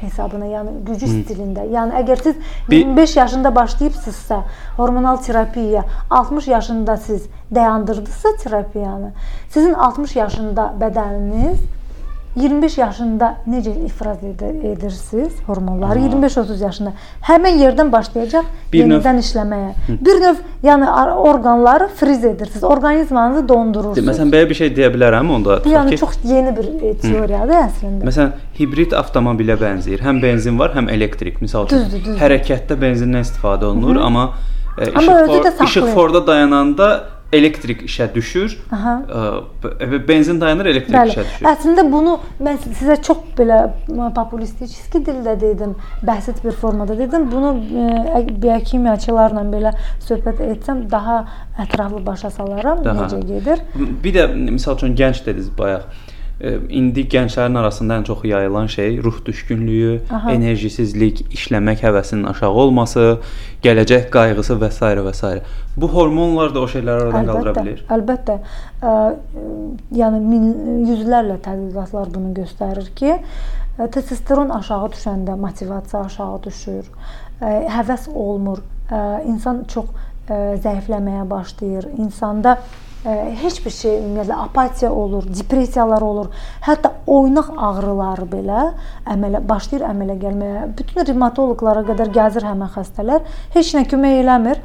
hesabına, 0.06 0.46
yəni 0.46 0.74
gücü 0.88 1.08
stilində. 1.12 1.66
Yəni 1.72 1.98
əgər 2.02 2.24
siz 2.24 2.36
Bir- 2.70 2.78
25 2.78 3.16
yaşında 3.18 3.56
başlayıbsınızsa 3.56 4.44
hormonal 4.78 5.18
terapiyaya, 5.18 5.86
60 6.10 6.48
yaşında 6.48 6.98
siz 6.98 7.26
dayandırdınızsa 7.56 8.30
terapiyanı, 8.44 9.12
sizin 9.50 9.74
60 9.74 10.16
yaşında 10.16 10.74
bədəniniz 10.82 11.58
25 12.36 12.78
yaşında 12.78 13.28
necə 13.48 13.72
ifraz 13.86 14.18
edir, 14.24 14.64
edirsiniz 14.72 15.34
hormonları? 15.48 16.00
25-30 16.00 16.64
yaşında 16.64 16.92
həmin 17.30 17.60
yerdən 17.64 17.92
başlayacaq 17.92 18.44
Bir 18.74 18.84
növ- 18.86 18.98
yenidən 19.00 19.20
işləməyə. 19.24 19.70
Bir 20.06 20.20
növ 20.24 20.42
yəni 20.64 20.90
ar- 20.90 21.16
orqanları 21.16 21.88
friz 21.88 22.26
edirsiniz. 22.26 22.64
Orqanizmanızı 22.64 23.48
dondurursunuz. 23.50 24.08
Məsələn 24.10 24.34
belə 24.36 24.50
bir 24.50 24.56
şey 24.60 24.68
deyə 24.76 24.92
bilərəm 24.96 25.32
onda. 25.38 25.60
Bu 25.66 25.70
yəni 25.70 25.90
ki, 25.96 25.98
çox 26.04 26.18
yeni 26.24 26.52
bir 26.58 26.68
e, 26.90 26.94
teoriyadır 26.98 27.56
əslində. 27.62 28.04
Məsələn, 28.10 28.32
hibrid 28.60 28.92
avtomobilə 29.00 29.56
bənzəyir. 29.62 30.04
Həm 30.04 30.22
benzin 30.24 30.60
var, 30.60 30.76
həm 30.76 30.90
elektrik. 30.92 31.40
Məsəl 31.42 31.66
üçün 31.70 31.86
Düzdür, 31.86 32.04
düzdür. 32.04 32.20
hərəkətdə 32.20 32.78
benzindən 32.82 33.24
istifadə 33.24 33.64
olunur, 33.72 33.96
amma 34.04 34.30
e, 34.78 34.90
Amma 34.92 35.02
işıq, 35.02 35.22
özü 35.30 35.40
də 35.48 35.52
for, 35.58 35.66
işıq 35.72 35.88
forda 35.96 36.28
dayananda 36.28 36.90
elektrik 37.34 37.82
işə 37.82 38.08
düşür. 38.16 38.58
Aha. 38.72 39.02
E, 39.82 40.08
benzin 40.08 40.42
dayanır, 40.42 40.66
elektrik 40.66 40.98
Bəli. 40.98 41.14
işə 41.14 41.26
düşür. 41.26 41.48
Əslində 41.52 41.86
bunu 41.92 42.18
mən 42.44 42.60
sizə 42.66 42.98
çox 43.04 43.24
belə 43.38 43.60
populistik 44.16 44.74
dildə 45.06 45.36
dedim, 45.42 45.76
bəsit 46.06 46.44
bir 46.46 46.52
formada 46.52 46.98
dedim. 46.98 47.30
Bunu 47.32 47.54
e, 47.60 48.26
biokimyaçılarla 48.42 49.46
belə 49.52 49.76
söhbət 50.08 50.42
etsəm 50.50 50.86
daha 50.92 51.22
ətraflı 51.66 52.06
başa 52.06 52.30
salaram 52.30 52.84
Daha. 52.86 53.06
necə 53.06 53.22
gedir. 53.28 53.64
Bir 53.76 54.16
də 54.16 54.28
məsəl 54.50 54.78
üçün 54.78 54.96
gənc 54.96 55.26
dediniz 55.26 55.52
bayaq. 55.58 55.90
İndi 56.44 57.06
gənclərin 57.08 57.56
arasında 57.56 57.96
ən 58.02 58.04
çox 58.04 58.26
yayılan 58.28 58.68
şey 58.68 58.98
ruh 59.04 59.22
düşkünlüyü, 59.26 60.02
Aha. 60.12 60.34
enerjisizlik, 60.34 61.22
işləmək 61.32 61.80
həvəsinin 61.86 62.28
aşağı 62.28 62.60
olması, 62.66 63.04
gələcək 63.64 64.10
qayğısı 64.12 64.58
və 64.60 64.70
s. 64.76 64.90
və 65.06 65.14
s. 65.16 65.32
Bu 65.80 65.88
hormonlar 65.94 66.52
da 66.56 66.60
o 66.60 66.68
şeyləri 66.68 67.08
aradan 67.08 67.30
qaldıra 67.32 67.56
bilir. 67.56 67.86
Əlbəttə. 67.88 68.36
Ə, 68.84 68.96
yəni 69.96 70.20
min, 70.28 70.50
yüzlərlə 70.90 71.40
tədqiqatlar 71.46 72.12
bunu 72.12 72.34
göstərir 72.36 72.90
ki, 73.00 73.16
testosteron 73.96 74.52
aşağı 74.60 74.92
düşəndə 74.92 75.38
motivasiya 75.40 76.04
aşağı 76.10 76.42
düşür, 76.50 76.90
ə, 77.40 77.62
həvəs 77.80 78.10
olmur, 78.12 78.60
ə, 78.92 79.06
insan 79.24 79.64
çox 79.72 79.88
ə, 80.28 80.58
zəifləməyə 80.68 81.24
başlayır. 81.32 81.94
İnsanda 81.96 82.60
ə, 82.60 82.85
heç 83.42 83.60
bir 83.66 83.72
şey 83.72 84.00
ümumiyyətlə 84.00 84.38
apatiya 84.48 84.92
olur, 84.94 85.28
depressiyalar 85.38 86.02
olur. 86.02 86.32
Hətta 86.66 86.92
oynaq 87.08 87.52
ağrıları 87.68 88.26
belə 88.32 88.64
əmələ 89.14 89.44
başlayır 89.50 89.86
əmələ 89.92 90.18
gəlməyə. 90.24 90.66
Bütün 90.78 91.06
revmatoloqlara 91.12 91.86
qədər 91.92 92.12
gəzir 92.16 92.48
həmin 92.50 92.74
xəstələr. 92.76 93.24
Heç 93.54 93.76
nə 93.78 93.86
kömək 93.92 94.22
eləmir. 94.24 94.62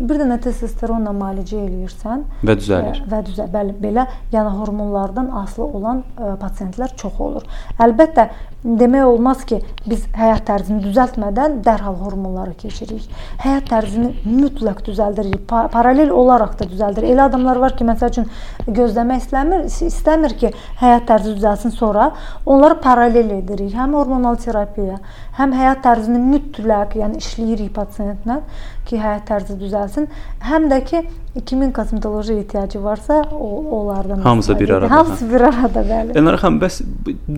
Bir 0.00 0.16
dənə 0.16 0.38
testosteronla 0.40 1.12
müalicə 1.12 1.58
eləyirsən 1.60 2.22
Və 2.48 2.54
düzəlir. 2.56 3.02
və 3.10 3.18
düzə 3.26 3.44
bəli 3.52 3.74
belə 3.82 4.06
yəni 4.32 4.54
hormonlardan 4.56 5.28
asılı 5.42 5.66
olan 5.76 6.00
ə, 6.16 6.30
pasientlər 6.40 6.94
çox 6.96 7.18
olur. 7.20 7.44
Əlbəttə 7.76 8.30
demək 8.64 9.04
olmaz 9.08 9.44
ki, 9.48 9.60
biz 9.88 10.04
həyat 10.16 10.44
tərzini 10.48 10.82
düzəltmədən 10.84 11.60
dərhal 11.64 11.96
hormonları 12.02 12.52
keçirik. 12.60 13.06
Həyat 13.40 13.70
tərzini 13.70 14.12
mütləq 14.26 14.82
düzəldirik. 14.86 15.46
Pa 15.48 15.66
paralel 15.72 16.12
olaraq 16.12 16.58
da 16.58 16.68
düzəldir. 16.68 17.06
Elə 17.08 17.28
adamlar 17.30 17.60
var 17.62 17.76
ki, 17.78 17.86
məsəl 17.88 18.12
üçün 18.12 18.28
gözləmək 18.68 19.24
istəmir, 19.24 19.64
istəmir 19.88 20.36
ki, 20.42 20.52
həyat 20.82 21.08
tərzi 21.08 21.36
düzəlsin 21.38 21.74
sonra 21.76 22.10
onları 22.44 22.80
paralel 22.84 23.32
edirik. 23.38 23.72
Həm 23.76 23.96
hormonal 23.96 24.36
terapiya, 24.40 25.00
həm 25.40 25.56
həyat 25.56 25.80
tərzini 25.86 26.20
mütləq, 26.20 26.98
yəni 27.00 27.24
işləyirik 27.24 27.72
pasientlə 27.76 28.42
ki, 28.84 29.00
həyat 29.00 29.24
tərzi 29.30 29.56
düzəlsin. 29.60 30.10
Həm 30.44 30.68
də 30.70 30.82
ki, 30.84 31.02
kimin 31.46 31.70
kosmetoloji 31.72 32.32
ehtiyacı 32.32 32.84
varsa, 32.84 33.22
o 33.32 33.64
onlardan 33.80 34.20
Hamısı 34.20 34.58
bir 34.60 34.68
arada, 34.68 34.90
Hamısı 34.90 35.32
bir 35.32 35.40
arada, 35.40 35.80
bəli. 35.80 36.18
Elnur 36.18 36.34
xanım, 36.42 36.58
bəs 36.60 36.80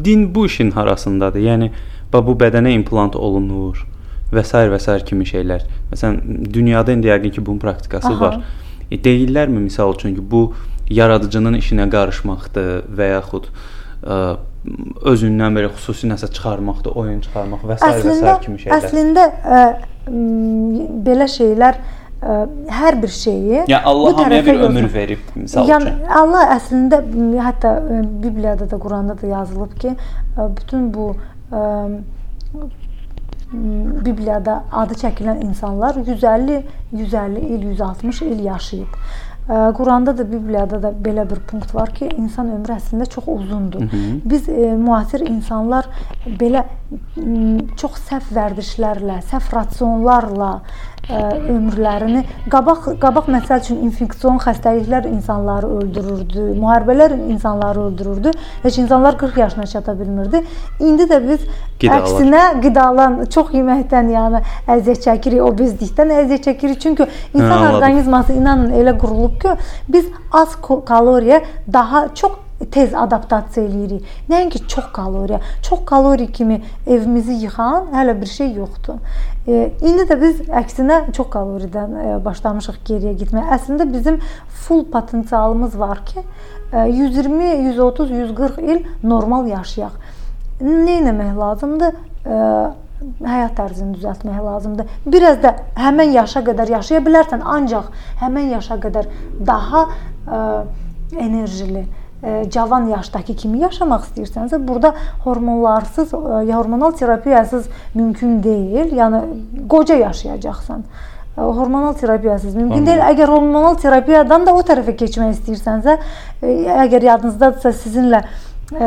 din 0.04 0.34
bu 0.34 0.46
işin 0.46 0.70
harasındadır? 1.20 1.40
Yəni 1.40 1.70
bu 2.12 2.34
bədənə 2.36 2.72
implant 2.76 3.16
olunur 3.16 3.84
və 4.32 4.44
s. 4.44 4.52
və 4.54 4.78
s. 4.78 5.04
kimi 5.04 5.24
şeylər. 5.24 5.64
Məsələn, 5.92 6.48
dünyada 6.52 6.92
indi 6.92 7.08
yəqin 7.08 7.32
ki, 7.32 7.44
bunun 7.46 7.58
praktikası 7.58 8.12
Aha. 8.12 8.20
var. 8.20 8.44
E, 8.90 8.96
deyirlərmi 8.96 9.58
misal 9.58 9.94
üçün 9.94 10.14
ki, 10.14 10.22
bu 10.30 10.54
yaradıcının 10.90 11.54
işinə 11.58 11.88
qarışmaqdır 11.90 12.88
və 12.96 13.08
yaxud 13.12 13.48
ə, 14.02 14.36
özündən 15.08 15.56
belə 15.56 15.70
xüsusi 15.72 16.08
nəsə 16.08 16.30
çıxarmaqdır, 16.32 16.92
oyun 16.96 17.20
çıxarmaq 17.20 17.64
və 17.64 17.78
s. 17.78 17.84
və 17.84 17.98
Əslində, 17.98 18.36
s. 18.36 18.44
kimi 18.44 18.58
şeylər. 18.58 18.86
əslində 18.86 19.26
ə, 19.42 19.62
m, 20.10 20.88
belə 21.06 21.28
şeylər 21.28 21.80
ə, 21.80 22.01
hər 22.22 23.02
bir 23.02 23.08
şeyi 23.08 23.64
Yəni 23.66 23.82
Allah 23.84 24.16
hamıya 24.16 24.46
bir 24.46 24.60
ömür 24.60 24.94
verib 24.94 25.18
misal 25.34 25.68
Yəni 25.68 25.90
üçün. 25.90 26.04
Allah 26.06 26.52
əslində 26.56 27.00
hətta 27.48 27.72
ə, 27.80 28.02
Bibliyada 28.22 28.70
da, 28.70 28.78
Quranda 28.78 29.16
da 29.22 29.26
yazılıb 29.26 29.74
ki, 29.82 29.96
ə, 30.36 30.46
bütün 30.56 30.92
bu 30.94 31.08
ə, 31.50 31.62
m, 33.52 34.04
Bibliyada 34.06 34.62
adı 34.72 34.94
çəkilən 35.02 35.42
insanlar 35.48 35.98
150 36.06 36.62
150 36.92 37.40
il, 37.40 37.66
160 37.72 38.22
il 38.22 38.44
yaşayıb. 38.44 38.94
Ə, 39.48 39.72
Quranda 39.74 40.14
da, 40.18 40.28
Bibliyada 40.32 40.78
da 40.82 40.94
belə 41.04 41.26
bir 41.30 41.42
punkt 41.50 41.74
var 41.74 41.90
ki, 41.90 42.12
insan 42.16 42.54
ömrü 42.54 42.76
əslində 42.78 43.08
çox 43.10 43.26
uzundur. 43.26 43.80
Hı 43.80 43.96
-hı. 43.96 44.20
Biz 44.24 44.48
e, 44.48 44.72
müasir 44.76 45.20
insanlar 45.26 45.88
belə 46.26 46.64
m, 47.16 47.58
çox 47.76 47.98
səhv 48.10 48.30
vərdişlərlə, 48.38 49.18
səhv 49.32 49.54
rasionlarla 49.56 50.60
ə, 51.10 51.20
ömürlərini 51.50 52.22
qabaq 52.52 52.86
qabaq 53.02 53.28
məsəl 53.32 53.62
üçün 53.62 53.80
infeksion 53.86 54.38
xəstəliklər 54.42 55.08
insanları 55.10 55.70
öldürürdü, 55.80 56.44
müharibələr 56.60 57.16
insanları 57.32 57.86
öldürürdü. 57.88 58.30
Heç 58.62 58.78
insanlar 58.78 59.18
40 59.18 59.36
yaşına 59.38 59.66
çata 59.66 59.98
bilmirdi. 60.00 60.42
İndi 60.80 61.08
də 61.10 61.20
biz 61.28 61.46
Qidalar. 61.78 61.98
əksinə 62.02 62.44
qidalan 62.62 63.18
çox 63.34 63.50
yeməkdən, 63.56 64.12
yəni 64.14 64.44
əziyyət 64.76 65.02
çəkirik, 65.08 65.42
obezlikdən 65.48 66.14
əziyyət 66.20 66.48
çəkirik. 66.50 66.80
Çünki 66.80 67.06
insan 67.34 67.50
anladım. 67.50 67.76
orqanizması 67.76 68.32
inanın 68.32 68.72
elə 68.72 68.98
qurulub 68.98 69.40
ki, 69.42 69.56
biz 69.88 70.06
az 70.32 70.56
kaloriya 70.86 71.42
daha 71.72 72.08
çox 72.14 72.41
tez 72.70 72.94
adaptasiya 72.94 73.66
eləyirik. 73.66 74.06
Nəinki 74.30 74.66
çox 74.68 74.92
kaloriya. 74.92 75.40
Çox 75.62 75.84
kalori 75.86 76.32
kimi 76.32 76.60
evimizi 76.86 77.32
yıxan 77.44 77.90
hələ 77.94 78.20
bir 78.20 78.26
şey 78.26 78.52
yoxdur. 78.54 78.98
E, 79.46 79.72
indi 79.82 80.06
də 80.10 80.18
biz 80.20 80.42
əksinə 80.62 81.12
çox 81.16 81.30
kaloridən 81.32 81.96
e, 81.98 82.08
başlamışıq 82.24 82.82
geriyə 82.88 83.14
getməyə. 83.22 83.48
Əslində 83.56 83.88
bizim 83.92 84.20
full 84.48 84.84
potensialımız 84.92 85.78
var 85.78 86.04
ki, 86.06 86.22
e, 86.72 86.86
120, 86.88 87.44
130, 87.72 88.10
140 88.10 88.58
il 88.58 88.84
normal 89.02 89.50
yaşayaq. 89.50 89.98
Nə 90.62 91.00
etmək 91.00 91.34
lazımdır? 91.38 91.98
E, 92.26 92.38
həyat 93.26 93.56
tərzini 93.58 93.96
düzəltmək 93.96 94.38
lazımdır. 94.44 94.92
Biraz 95.06 95.40
da 95.42 95.56
həmin 95.74 96.12
yaşa 96.14 96.44
qədər 96.46 96.70
yaşaya 96.70 97.00
bilərsən, 97.02 97.42
ancaq 97.42 97.88
həmin 98.20 98.52
yaşa 98.52 98.76
qədər 98.84 99.08
daha 99.46 99.88
ə, 100.22 100.42
enerjili, 101.18 101.82
ə, 101.82 102.01
cavan 102.50 102.86
yaşdakı 102.86 103.34
kimi 103.34 103.62
yaşamaq 103.64 104.04
istəyirsənsə, 104.08 104.60
burada 104.68 104.94
hormonlarsız, 105.24 106.12
hormonal 106.12 106.92
terapiyasız 106.98 107.66
mümkün 107.94 108.42
deyil. 108.42 108.92
Yəni 108.98 109.24
qoca 109.68 109.94
yaşayacaqsan. 109.94 110.84
hormonal 111.36 111.92
terapiyasız 111.92 112.54
mümkün 112.54 112.86
deyil. 112.86 113.00
Əgər 113.00 113.30
hormonal 113.32 113.76
terapiyadan 113.80 114.46
da 114.46 114.54
o 114.54 114.60
tərəfə 114.60 114.94
keçmək 115.00 115.38
istəyirsənsə, 115.38 115.96
əgər 116.84 117.06
yadınızdadırsa 117.08 117.72
sizinlə 117.72 118.22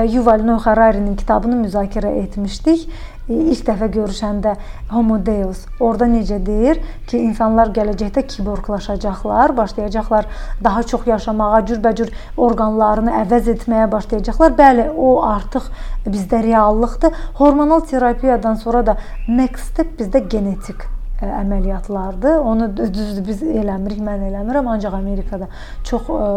Yuval 0.09 0.45
Noah 0.45 0.65
Harari'nin 0.65 1.15
kitabını 1.15 1.55
müzakirə 1.65 2.11
etmişdik 2.23 2.87
ilk 3.29 3.63
dəfə 3.67 3.89
görüşəndə 3.93 4.53
Homo 4.91 5.17
Deus 5.25 5.63
orada 5.79 6.07
necə 6.09 6.37
deyir 6.45 6.79
ki, 7.09 7.17
insanlar 7.17 7.71
gələcəkdə 7.75 8.25
kiborqlaşacaqlar, 8.29 9.55
başlayacaqlar 9.57 10.29
daha 10.63 10.83
çox 10.83 11.07
yaşamağa, 11.09 11.61
cürbəcür 11.71 12.13
orqanlarını 12.37 13.15
əvəz 13.23 13.49
etməyə 13.55 13.89
başlayacaqlar. 13.91 14.55
Bəli, 14.59 14.87
o 14.91 15.23
artıq 15.25 15.71
bizdə 16.05 16.43
reallıqdır. 16.45 17.17
Hormonal 17.41 17.85
terapiyadan 17.89 18.61
sonra 18.61 18.85
da 18.85 18.97
next 19.27 19.73
step 19.73 19.97
bizdə 19.99 20.21
genetik 20.29 20.85
ə, 21.21 21.31
əməliyyatlardır. 21.41 22.39
Onu 22.45 22.71
düzdür 22.77 23.25
biz 23.25 23.43
eləmirik, 23.43 24.01
mən 24.05 24.29
eləmirəm, 24.29 24.73
ancaq 24.77 24.97
Amerikada 25.01 25.49
çox 25.83 26.09
ə, 26.13 26.33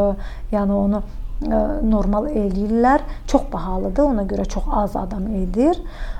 yəni 0.56 0.78
onu 0.84 1.02
normal 1.40 2.26
eləyirlər. 2.30 3.04
Çox 3.26 3.46
bahalıdır, 3.52 4.02
ona 4.02 4.24
görə 4.28 4.44
çox 4.48 4.64
az 4.72 4.96
adam 4.96 5.26
edir. 5.42 5.78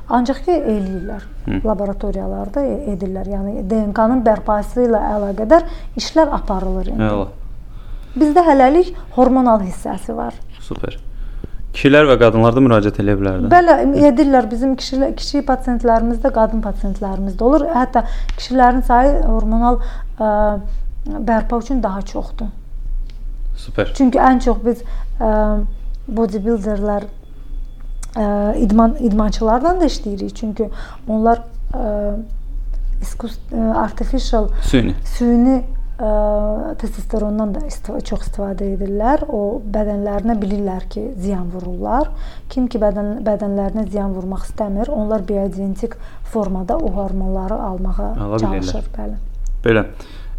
Ancaq 0.08 0.44
ki 0.44 0.52
eləyirlər. 0.52 1.26
Hı. 1.46 1.60
Laboratoriyalarda 1.66 2.62
edirlər. 2.94 3.28
Yəni 3.34 3.64
DNK-nın 3.70 4.22
bərpası 4.26 4.86
ilə 4.86 5.02
əlaqədar 5.16 5.66
işlər 5.98 6.32
aparılır 6.38 6.94
indi. 6.94 7.10
Əla. 7.10 7.28
Bizdə 8.18 8.44
hələlik 8.46 8.94
hormonal 9.16 9.60
hissəsi 9.66 10.16
var. 10.16 10.38
Super. 10.64 10.96
Kişilər 11.76 12.08
və 12.08 12.16
qadınlar 12.18 12.54
da 12.56 12.62
müraciət 12.64 13.02
edə 13.02 13.14
bilərlər. 13.18 13.50
Bəli, 13.52 13.74
edirlər. 14.08 14.48
Bizim 14.50 14.72
kişilər, 14.80 15.12
kişi 15.18 15.42
pasiyentlərimiz 15.46 16.22
də, 16.24 16.32
qadın 16.34 16.62
pasiyentlərimiz 16.64 17.36
də 17.38 17.44
olur. 17.44 17.66
Hətta 17.74 18.06
kişilərin 18.38 18.80
sayı 18.88 19.18
hormonal 19.26 19.78
ə, 20.18 20.30
bərpa 21.28 21.60
üçün 21.60 21.82
daha 21.82 22.02
çoxdur. 22.08 22.48
Super. 23.58 23.92
Çünki 23.94 24.18
ən 24.22 24.40
çox 24.40 24.58
biz 24.64 24.82
bodybuilderlər 25.20 27.08
ə, 28.16 28.26
idman 28.64 28.96
idmançılarla 29.00 29.76
da 29.80 29.88
işləyirik. 29.90 30.34
Çünki 30.36 30.70
onlar 31.08 31.42
iskus 33.02 33.38
artificial 33.76 34.48
süni 34.64 34.94
süni 35.04 35.58
ə, 35.98 36.74
testosterondan 36.78 37.52
da 37.54 37.64
istifa, 37.66 38.00
çox 38.00 38.28
istifadə 38.28 38.68
edirlər. 38.74 39.24
O 39.28 39.60
bədənlərinə 39.74 40.38
bilirlər 40.40 40.86
ki, 40.90 41.08
ziyan 41.18 41.50
vururlar. 41.52 42.10
Kim 42.50 42.68
ki 42.70 42.80
bədən 42.82 43.18
bədənlərinə 43.26 43.88
ziyan 43.90 44.14
vurmaq 44.16 44.46
istəmir, 44.48 44.90
onlar 44.94 45.26
bioidentik 45.28 45.98
formada 46.32 46.78
o 46.78 46.92
hormonları 46.94 47.58
almağa 47.70 48.14
Ala 48.14 48.38
çalışır, 48.38 48.86
bilirlər. 48.86 48.94
bəli. 48.96 49.20
Belə. 49.64 49.84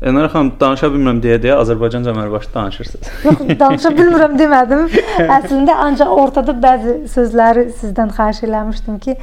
Elnara 0.02 0.30
xanım, 0.32 0.54
danışa 0.60 0.88
bilmirəm 0.94 1.18
deyə-deyə 1.20 1.58
Azərbaycanca 1.60 2.14
əməlbaşı 2.14 2.54
danışırsınız. 2.54 3.08
Yox, 3.26 3.42
danışa 3.60 3.90
bilmirəm 3.98 4.38
demədim. 4.40 4.86
Əslində 5.38 5.76
ancaq 5.88 6.14
ortada 6.16 6.56
bəzi 6.66 6.94
sözləri 7.12 7.66
sizdən 7.82 8.14
xahiş 8.16 8.46
eləmişdim 8.48 9.02
ki, 9.04 9.18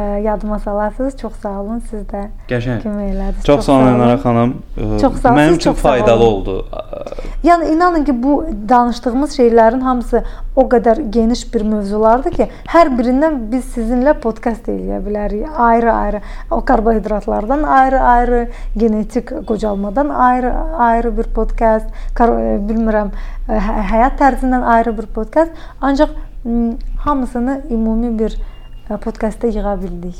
yadıma 0.00 0.58
salasınız. 0.58 1.16
Çox 1.16 1.32
sağ 1.42 1.60
olun 1.60 1.78
siz 1.90 2.02
də. 2.10 2.26
Qəşəng. 2.48 2.82
Kömək 2.82 3.10
elədiniz. 3.12 3.44
Çox, 3.44 3.56
çox 3.56 3.64
sağ 3.66 3.72
olun 3.72 3.86
Elnara 3.86 4.16
xanım. 4.16 4.54
Çox 5.00 5.20
sağ 5.20 5.28
olun. 5.28 5.38
Mənim 5.38 5.54
üçün 5.54 5.72
faydalı 5.72 6.24
oldu. 6.24 6.66
Yəni 7.44 7.68
inanın 7.74 8.04
ki, 8.04 8.22
bu 8.22 8.44
danışdığımız 8.68 9.38
şeylərin 9.38 9.80
hamısı 9.80 10.24
o 10.56 10.62
qədər 10.62 11.10
geniş 11.10 11.54
bir 11.54 11.62
mövzulardır 11.62 12.32
ki, 12.32 12.48
hər 12.72 12.90
birindən 12.98 13.38
biz 13.52 13.64
sizinlə 13.76 14.16
podkast 14.20 14.68
eləyə 14.68 14.98
bilərik. 15.04 15.46
Ayrı-ayrı 15.56 16.20
o 16.50 16.64
karbohidratlardan 16.64 17.62
ayrı-ayrı, 17.62 18.48
genetik 18.76 19.46
qocalmadan 19.46 20.08
ayrı-ayrı 20.08 21.16
bir 21.18 21.30
podkast, 21.36 21.86
bilmirəm, 22.18 23.12
hə-, 23.48 23.86
həyat 23.92 24.18
tərzindən 24.20 24.64
ayrı 24.64 24.98
bir 24.98 25.06
podkast. 25.06 25.50
Ancaq 25.80 26.08
hamısını 27.04 27.60
ümumi 27.70 28.18
bir 28.18 28.36
podkastda 28.88 29.50
yığa 29.50 29.76
bildik. 29.82 30.18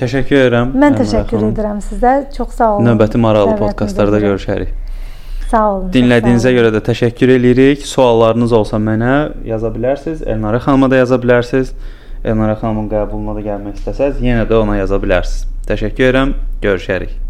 Təşəkkür 0.00 0.38
edirəm. 0.46 0.70
Mən 0.80 0.96
təşəkkür 0.96 1.42
edirəm 1.50 1.80
sizə. 1.84 2.12
Çox 2.36 2.54
sağ 2.56 2.76
olun. 2.76 2.86
Növbəti 2.88 3.20
maraqlı 3.20 3.56
podkastlarda 3.60 4.20
görüşərik. 4.22 4.74
Sağ 5.50 5.64
olun. 5.70 5.88
Dinlədiyinizə 5.92 6.52
görə 6.56 6.70
də 6.76 6.82
təşəkkür 6.86 7.34
edirik. 7.36 7.86
Suallarınız 7.86 8.52
olsa 8.60 8.78
mənə 8.80 9.14
yaza 9.44 9.72
bilərsiniz. 9.74 10.22
Elnara 10.22 10.62
xanıma 10.62 10.90
da 10.90 11.02
yaza 11.02 11.18
bilərsiniz. 11.20 11.74
Elnara 12.24 12.54
xanımın 12.60 12.86
qəbuluna 12.92 13.34
da 13.38 13.46
gəlmək 13.48 13.80
istəsəz, 13.80 14.20
yenə 14.24 14.46
də 14.48 14.60
ona 14.60 14.76
yaza 14.80 15.00
bilərsiniz. 15.02 15.48
Təşəkkür 15.68 16.08
edirəm. 16.10 16.38
Görüşərik. 16.62 17.29